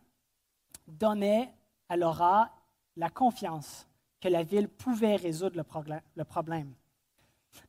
[0.88, 1.54] donnaient
[1.90, 2.50] à Laura
[2.96, 3.86] la confiance
[4.22, 5.58] que la ville pouvait résoudre
[6.16, 6.74] le problème.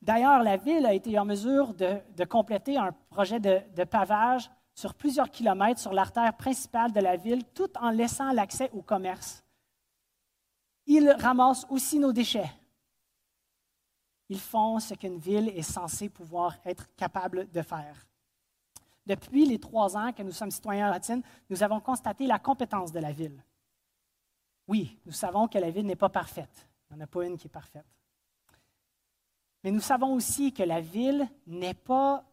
[0.01, 5.29] D'ailleurs, la ville a été en mesure de, compléter un projet de, pavage sur plusieurs
[5.29, 9.43] kilomètres sur l'artère principale de la ville, tout en laissant l'accès au commerce.
[10.87, 12.53] Ils ramassent aussi nos déchets.
[14.29, 18.07] Ils font ce qu'une ville est censée pouvoir être capable de faire.
[19.07, 23.01] Depuis les trois ans que nous sommes citoyens latines, nous avons constaté la compétence de
[23.01, 23.43] la ville.
[24.69, 26.69] Oui, nous savons que la ville n'est pas parfaite.
[26.91, 27.87] Il n'y en a pas une qui est parfaite.
[29.65, 32.25] Mais nous savons aussi que la ville n'est pas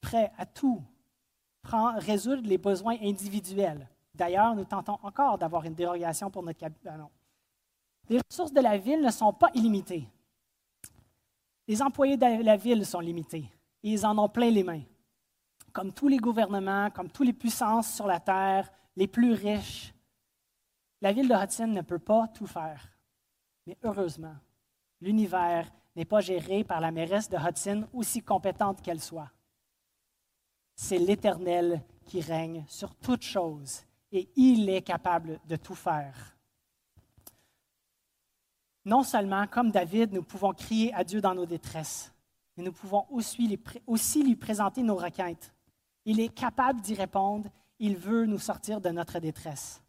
[0.00, 0.82] prête à tout
[1.62, 3.88] résoudre les besoins individuels.
[4.14, 6.92] D'ailleurs, nous tentons encore d'avoir une dérogation pour notre cabinet.
[8.08, 10.08] Les ressources de la ville ne sont pas illimitées.
[11.68, 13.44] Les employés de la ville sont limités
[13.82, 14.82] et ils en ont plein les mains.
[15.72, 19.94] Comme tous les gouvernements, comme toutes les puissances sur la terre, les plus riches,
[21.00, 22.90] la ville de Hudson ne peut pas tout faire.
[23.66, 24.36] Mais heureusement,
[25.00, 29.30] l'univers n'est pas géré par la mairesse de Hudson, aussi compétente qu'elle soit.
[30.74, 36.36] C'est l'Éternel qui règne sur toutes choses et il est capable de tout faire.
[38.84, 42.12] Non seulement, comme David, nous pouvons crier à Dieu dans nos détresses,
[42.56, 43.58] mais nous pouvons aussi lui,
[44.24, 45.52] lui présenter nos requêtes.
[46.10, 47.48] Il est capable d'y répondre,
[47.78, 49.80] il veut nous sortir de notre détresse.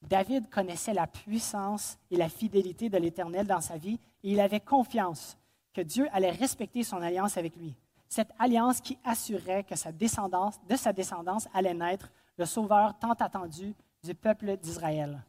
[0.00, 4.60] David connaissait la puissance et la fidélité de l'Éternel dans sa vie et il avait
[4.60, 5.36] confiance
[5.74, 7.74] que Dieu allait respecter son alliance avec lui.
[8.08, 13.14] Cette alliance qui assurait que sa descendance, de sa descendance allait naître le sauveur tant
[13.14, 15.20] attendu du peuple d'Israël.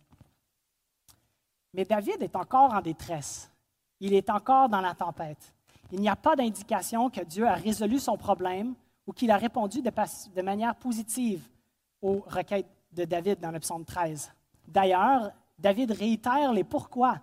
[1.74, 3.50] Mais David est encore en détresse.
[4.00, 5.56] Il est encore dans la tempête.
[5.92, 8.76] Il n'y a pas d'indication que Dieu a résolu son problème
[9.08, 11.48] ou qu'il a répondu de, manière positive
[12.02, 14.32] aux requêtes de David dans le psaume 13.
[14.68, 17.22] D'ailleurs, David réitère les pourquoi,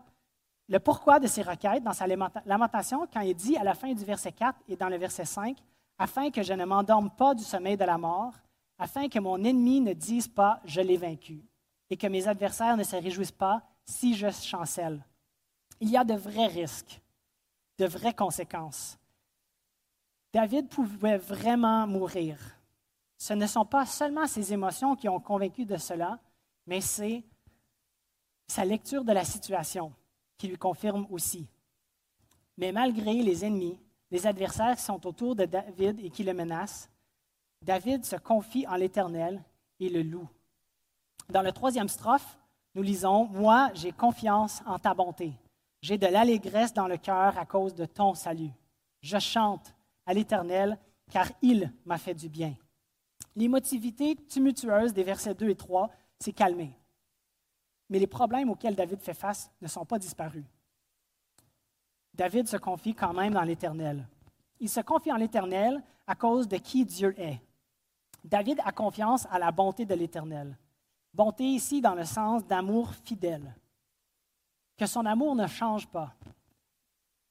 [0.68, 4.04] le pourquoi de ses requêtes dans sa lamentation quand il dit à la fin du
[4.04, 5.58] verset 4 et dans le verset 5,
[5.98, 8.32] afin que je ne m'endorme pas du sommeil de la mort,
[8.78, 11.44] afin que mon ennemi ne dise pas je l'ai vaincu,
[11.90, 15.04] et que mes adversaires ne se réjouissent pas si je chancelle.
[15.80, 17.00] Il y a de vrais risques,
[17.78, 18.98] de vraies conséquences.
[20.34, 22.36] David pouvait vraiment mourir.
[23.16, 26.18] Ce ne sont pas seulement ses émotions qui ont convaincu de cela,
[26.66, 27.22] mais c'est
[28.48, 29.92] sa lecture de la situation
[30.36, 31.46] qui lui confirme aussi.
[32.58, 33.78] Mais malgré les ennemis,
[34.10, 36.90] les adversaires qui sont autour de David et qui le menacent,
[37.62, 39.40] David se confie en l'Éternel
[39.78, 40.28] et le loue.
[41.28, 42.36] Dans le troisième strophe,
[42.74, 45.32] nous lisons Moi, j'ai confiance en ta bonté.
[45.80, 48.50] J'ai de l'allégresse dans le cœur à cause de ton salut.
[49.00, 49.73] Je chante
[50.06, 50.78] à l'Éternel,
[51.10, 52.54] car il m'a fait du bien.
[53.36, 56.78] L'émotivité tumultueuse des versets 2 et 3 s'est calmée.
[57.90, 60.44] Mais les problèmes auxquels David fait face ne sont pas disparus.
[62.14, 64.06] David se confie quand même dans l'Éternel.
[64.60, 67.40] Il se confie en l'Éternel à cause de qui Dieu est.
[68.22, 70.56] David a confiance à la bonté de l'Éternel.
[71.12, 73.54] Bonté ici dans le sens d'amour fidèle.
[74.76, 76.14] Que son amour ne change pas.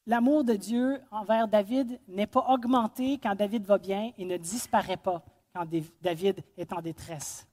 [0.06, 4.98] L'amour de Dieu envers David n'est pas augmenté quand David va bien et ne disparaît
[4.98, 5.24] pas
[5.54, 5.66] quand
[6.02, 7.48] David est en détresse.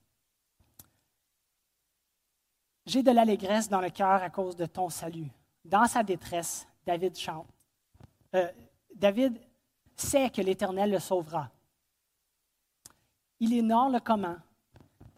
[2.87, 5.31] J'ai de l'allégresse dans le cœur à cause de ton salut.
[5.65, 7.47] Dans sa détresse, David chante.
[8.35, 8.51] Euh,
[8.95, 9.39] David
[9.95, 11.51] sait que l'Éternel le sauvera.
[13.39, 14.37] Il ignore le comment,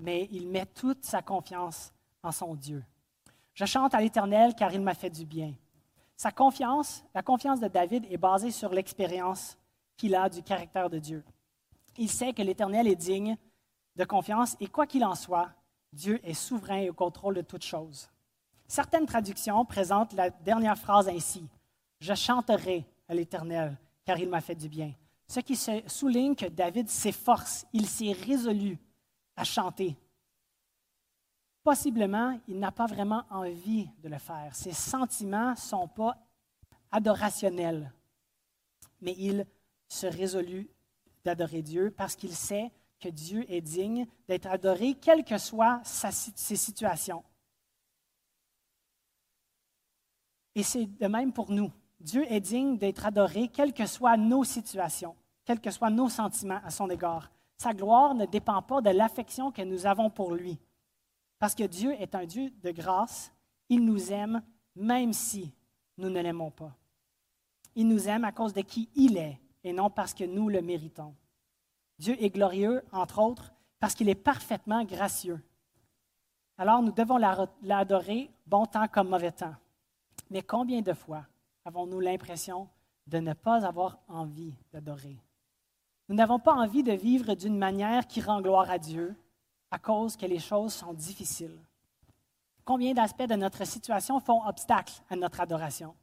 [0.01, 2.85] mais il met toute sa confiance en son Dieu.
[3.55, 5.55] Je chante à l'Éternel car il m'a fait du bien.
[6.23, 9.59] Sa confiance, la confiance de David est basée sur l'expérience
[9.97, 11.25] qu'il a du caractère de Dieu.
[11.99, 13.37] Il sait que l'Éternel est digne
[13.97, 15.51] de confiance et quoi qu'il en soit,
[15.93, 18.09] Dieu est souverain et au contrôle de toutes choses.
[18.69, 21.45] Certaines traductions présentent la dernière phrase ainsi
[21.99, 24.95] Je chanterai à l'Éternel car il m'a fait du bien.
[25.27, 28.79] Ce qui souligne que David s'efforce, il s'est résolu
[29.35, 29.97] à chanter.
[31.63, 34.55] Possiblement, il n'a pas vraiment envie de le faire.
[34.55, 36.17] Ses sentiments ne sont pas
[36.91, 37.93] adorationnels,
[39.01, 39.47] mais il
[39.89, 40.69] se résolut
[41.25, 46.57] d'adorer Dieu parce qu'il sait que Dieu est digne d'être adoré, quelles que soient ses
[46.57, 47.23] situations.
[50.55, 51.73] Et c'est de même pour nous.
[52.01, 56.61] Dieu est digne d'être adoré, quelles que soient nos situations, quels que soient nos sentiments
[56.65, 57.31] à son égard.
[57.57, 60.59] Sa gloire ne dépend pas de l'affection que nous avons pour lui.
[61.43, 63.33] Parce que Dieu est un Dieu de grâce,
[63.69, 64.45] il nous aime
[64.77, 65.53] même si
[65.99, 66.73] nous ne l'aimons pas.
[67.75, 70.63] Il nous aime à cause de qui il est et non parce que nous le
[70.63, 71.17] méritons.
[71.99, 75.41] Dieu est glorieux, entre autres, parce qu'il est parfaitement gracieux.
[76.59, 79.57] Alors nous devons l'adorer bon temps comme mauvais temps.
[80.31, 81.27] Mais combien de fois
[81.65, 82.69] avons-nous l'impression
[83.09, 85.19] de ne pas avoir envie d'adorer?
[86.09, 89.17] Nous n'avons pas envie de vivre d'une manière qui rend gloire à Dieu
[89.73, 91.59] à cause que les choses sont difficiles.
[92.63, 95.97] Combien d'aspects de notre situation font obstacle à notre adoration?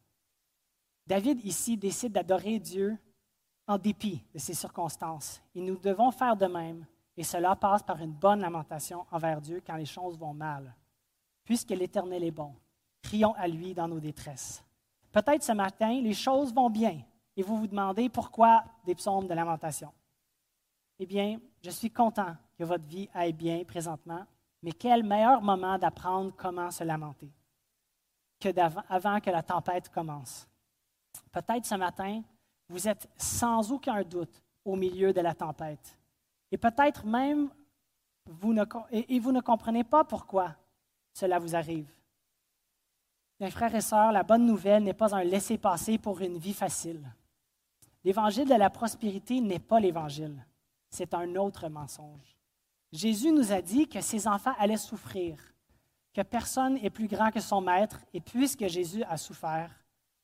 [1.05, 2.97] David ici décide d'adorer Dieu
[3.67, 5.39] en dépit de ces circonstances.
[5.53, 6.83] Et nous devons faire de même,
[7.15, 10.75] et cela passe par une bonne lamentation envers Dieu quand les choses vont mal.
[11.43, 12.55] Puisque l'Éternel est bon,
[13.03, 14.63] crions à lui dans nos détresses.
[15.11, 17.01] Peut-être ce matin, les choses vont bien,
[17.37, 19.93] et vous vous demandez pourquoi des psaumes de lamentation.
[20.97, 24.25] Eh bien, je suis content que votre vie aille bien présentement,
[24.61, 27.31] mais quel meilleur moment d'apprendre comment se lamenter
[28.37, 28.49] que
[28.89, 30.45] avant que la tempête commence.
[31.31, 32.21] Peut-être ce matin,
[32.67, 35.97] vous êtes sans aucun doute au milieu de la tempête.
[36.51, 37.49] Et peut-être même,
[38.25, 40.55] vous ne, et vous ne comprenez pas pourquoi
[41.13, 41.89] cela vous arrive.
[43.39, 47.01] Mes frères et sœurs, la bonne nouvelle n'est pas un laisser-passer pour une vie facile.
[48.03, 50.45] L'évangile de la prospérité n'est pas l'évangile,
[50.89, 52.38] c'est un autre mensonge.
[52.91, 55.37] Jésus nous a dit que ses enfants allaient souffrir,
[56.13, 59.71] que personne n'est plus grand que son maître, et puisque Jésus a souffert,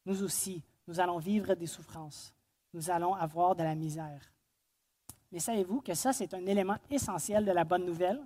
[0.05, 2.36] nous aussi, nous allons vivre des souffrances
[2.76, 4.22] nous allons avoir de la misère.
[5.32, 8.22] Mais savez-vous que ça, c'est un élément essentiel de la bonne nouvelle?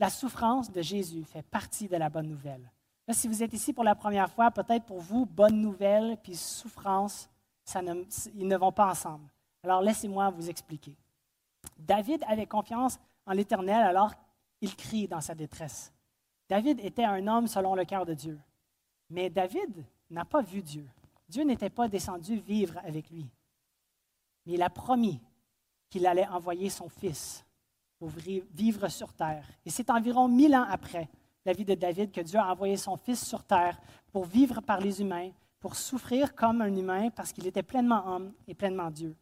[0.00, 2.70] La souffrance de Jésus fait partie de la bonne nouvelle.
[3.10, 7.28] Si vous êtes ici pour la première fois, peut-être pour vous, bonne nouvelle puis souffrance,
[7.62, 8.02] ça ne,
[8.34, 9.28] ils ne vont pas ensemble.
[9.62, 10.96] Alors laissez-moi vous expliquer.
[11.78, 14.14] David avait confiance en l'Éternel alors
[14.58, 15.92] qu'il crie dans sa détresse.
[16.48, 18.38] David était un homme selon le cœur de Dieu.
[19.10, 20.88] Mais David n'a pas vu Dieu.
[21.28, 23.28] Dieu n'était pas descendu vivre avec lui.
[24.44, 25.20] Mais il a promis
[25.90, 27.44] qu'il allait envoyer son fils
[27.98, 29.46] pour vivre sur terre.
[29.64, 31.08] Et c'est environ mille ans après
[31.44, 33.80] la vie de David que Dieu a envoyé son fils sur terre
[34.12, 38.32] pour vivre par les humains, pour souffrir comme un humain parce qu'il était pleinement homme
[38.46, 39.16] et pleinement Dieu.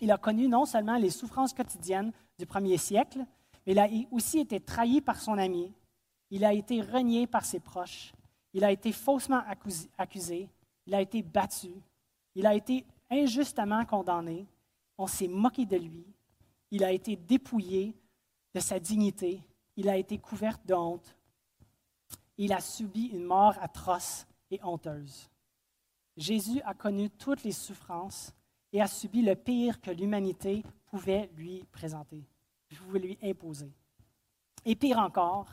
[0.00, 3.24] Il a connu non seulement les souffrances quotidiennes du premier siècle,
[3.66, 5.72] mais il a aussi été trahi par son ami,
[6.30, 8.12] il a été renié par ses proches,
[8.52, 9.42] il a été faussement
[9.98, 10.48] accusé,
[10.86, 11.72] il a été battu,
[12.34, 14.46] il a été injustement condamné,
[14.96, 16.06] on s'est moqué de lui,
[16.70, 17.94] il a été dépouillé
[18.54, 19.42] de sa dignité,
[19.76, 21.16] il a été couvert de honte,
[22.38, 25.28] il a subi une mort atroce et honteuse.
[26.16, 28.32] Jésus a connu toutes les souffrances
[28.72, 32.24] et a subi le pire que l'humanité pouvait lui présenter,
[32.76, 33.72] pouvait lui imposer.
[34.64, 35.48] Et pire encore,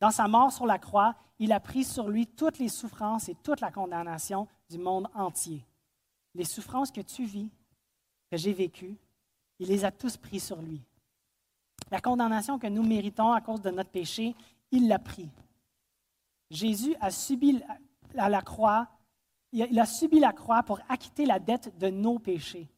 [0.00, 3.34] dans sa mort sur la croix, il a pris sur lui toutes les souffrances et
[3.36, 5.64] toute la condamnation du monde entier.
[6.34, 7.50] Les souffrances que tu vis,
[8.30, 8.96] que j'ai vécues,
[9.58, 10.80] il les a tous pris sur lui.
[11.90, 14.34] La condamnation que nous méritons à cause de notre péché,
[14.70, 15.28] il l'a pris.
[16.50, 17.60] Jésus a subi
[18.14, 18.88] la croix,
[19.52, 22.68] il a subi la croix pour acquitter la dette de nos péchés.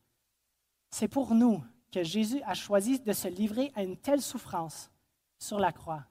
[0.90, 4.90] C'est pour nous que Jésus a choisi de se livrer à une telle souffrance
[5.38, 6.04] sur la croix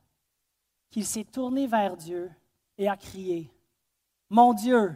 [0.89, 2.31] qu'il s'est tourné vers Dieu
[2.77, 3.51] et a crié,
[4.29, 4.95] Mon Dieu,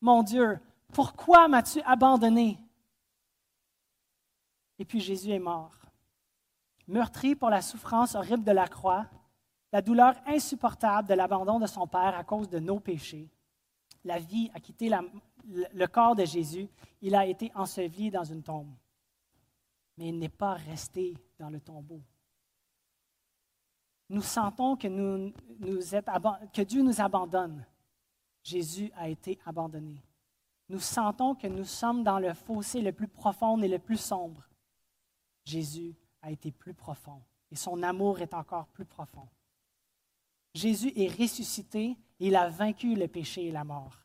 [0.00, 0.60] mon Dieu,
[0.92, 2.58] pourquoi m'as-tu abandonné
[4.78, 5.74] Et puis Jésus est mort.
[6.86, 9.06] Meurtri pour la souffrance horrible de la croix,
[9.72, 13.30] la douleur insupportable de l'abandon de son Père à cause de nos péchés,
[14.04, 14.90] la vie a quitté
[15.46, 16.68] le corps de Jésus,
[17.00, 18.72] il a été enseveli dans une tombe.
[19.96, 22.00] Mais il n'est pas resté dans le tombeau
[24.08, 24.86] nous sentons que,
[26.62, 27.64] Dieu nous abandonne,
[28.42, 30.02] Jésus a été abandonné.
[30.68, 34.48] Nous sentons que nous sommes dans le fossé le plus profond et le plus sombre.
[35.44, 39.28] Jésus a été plus profond et son amour est encore plus profond.
[40.54, 43.98] Jésus est ressuscité et il a vaincu le péché et la mort.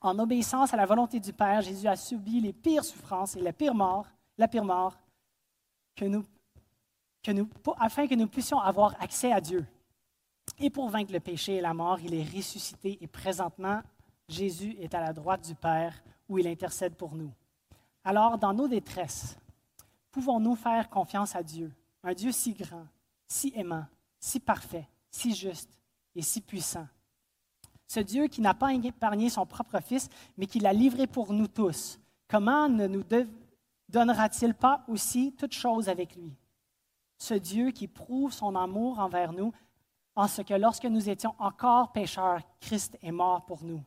[0.00, 3.52] En obéissance à la volonté du Père, Jésus a subi les pires souffrances et la
[3.52, 4.06] pire mort,
[4.38, 4.96] la pire mort
[7.78, 9.66] afin que nous puissions avoir accès à Dieu.
[10.58, 13.82] Et pour vaincre le péché et la mort, il est ressuscité et présentement,
[14.28, 15.94] Jésus est à la droite du Père
[16.28, 17.32] où il intercède pour nous.
[18.04, 19.36] Alors, dans nos détresses,
[20.12, 22.86] pouvons-nous faire confiance à Dieu, un Dieu si grand,
[23.26, 23.86] si aimant,
[24.20, 25.70] si parfait, si juste
[26.14, 26.86] et si puissant?
[27.86, 31.48] Ce Dieu qui n'a pas épargné son propre Fils, mais qui l'a livré pour nous
[31.48, 31.98] tous,
[32.28, 33.04] comment ne nous
[33.88, 36.32] donnera-t-il pas aussi toutes choses avec lui?
[37.18, 39.52] ce Dieu qui prouve son amour envers nous
[40.14, 43.82] en ce que lorsque nous étions encore pécheurs, Christ est mort pour nous.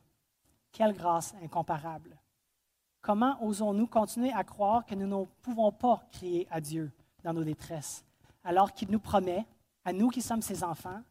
[0.71, 2.17] Quelle grâce incomparable.
[3.01, 6.91] Comment osons-nous continuer à croire que nous ne pouvons pas crier à Dieu
[7.23, 8.05] dans nos détresses,
[8.43, 9.45] alors qu'il nous promet,
[9.83, 11.01] à nous qui sommes ses enfants,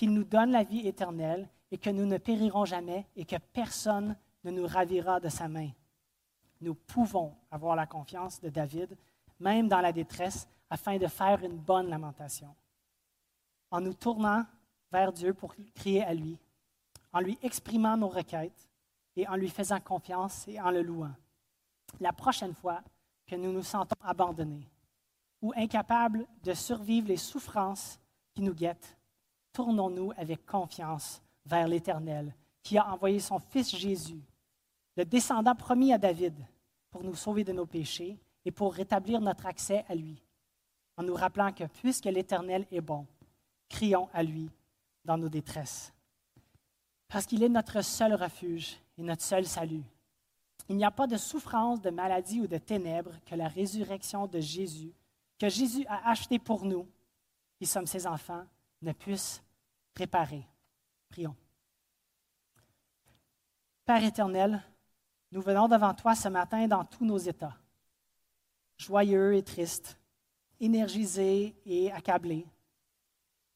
[0.00, 4.16] qu'il nous donne la vie éternelle et que nous ne périrons jamais et que personne
[4.44, 5.68] ne nous ravira de sa main.
[6.62, 8.96] Nous pouvons avoir la confiance de David,
[9.40, 12.48] même dans la détresse, afin de faire une bonne lamentation.
[13.70, 14.46] En nous tournant
[14.90, 16.38] vers Dieu pour crier à lui,
[17.12, 18.70] en lui exprimant nos requêtes
[19.16, 21.12] et en lui faisant confiance et en le louant.
[22.00, 22.80] La prochaine fois
[23.26, 24.66] que nous nous sentons abandonnés
[25.42, 28.00] ou incapables de survivre les souffrances
[28.32, 28.96] qui nous guettent,
[29.52, 34.22] tournons-nous avec confiance vers l'Éternel qui a envoyé son Fils Jésus,
[34.96, 36.34] le descendant promis à David,
[36.90, 40.22] pour nous sauver de nos péchés et pour rétablir notre accès à lui
[41.00, 43.06] en nous rappelant que puisque l'Éternel est bon,
[43.70, 44.50] crions à lui
[45.02, 45.94] dans nos détresses.
[47.08, 49.82] Parce qu'il est notre seul refuge et notre seul salut.
[50.68, 54.40] Il n'y a pas de souffrance, de maladie ou de ténèbres que la résurrection de
[54.40, 54.92] Jésus,
[55.38, 56.86] que Jésus a acheté pour nous,
[57.56, 58.44] qui sommes ses enfants,
[58.82, 59.42] ne puisse
[59.96, 60.46] réparer.
[61.08, 61.36] Prions.
[63.84, 64.62] Père éternel,
[65.32, 67.56] nous venons devant toi ce matin dans tous nos états,
[68.76, 69.98] joyeux et tristes,
[70.60, 72.46] énergisé et accablé,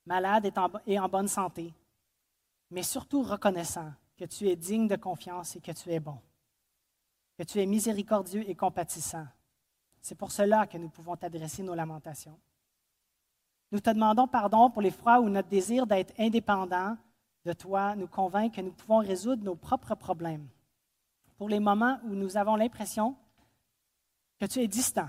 [0.06, 0.52] malade
[0.86, 1.74] et en, bonne santé,
[2.70, 6.18] mais surtout reconnaissant que tu es digne de confiance et que tu es bon,
[7.36, 9.26] que tu es miséricordieux et compatissant.
[10.00, 12.38] C'est pour cela que nous pouvons t'adresser nos lamentations.
[13.74, 16.96] Nous te demandons pardon pour les fois où notre désir d'être indépendant
[17.44, 20.46] de toi nous convainc que nous pouvons résoudre nos propres problèmes.
[21.36, 23.16] Pour les moments où nous avons l'impression
[24.38, 25.08] que tu es distant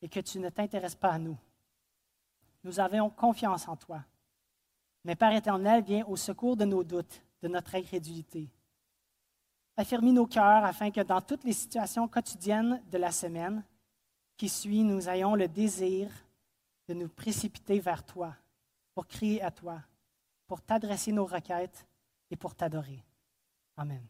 [0.00, 1.36] et que tu ne t'intéresses pas à nous,
[2.64, 4.02] nous avons confiance en toi.
[5.04, 8.48] Mais Père éternel, viens au secours de nos doutes, de notre incrédulité.
[9.76, 13.62] Affermis nos cœurs afin que dans toutes les situations quotidiennes de la semaine
[14.38, 16.08] qui suit, nous ayons le désir
[16.88, 18.34] de nous précipiter vers toi,
[18.94, 19.82] pour crier à toi,
[20.46, 21.86] pour t'adresser nos requêtes
[22.30, 23.04] et pour t'adorer.
[23.76, 24.04] Amen.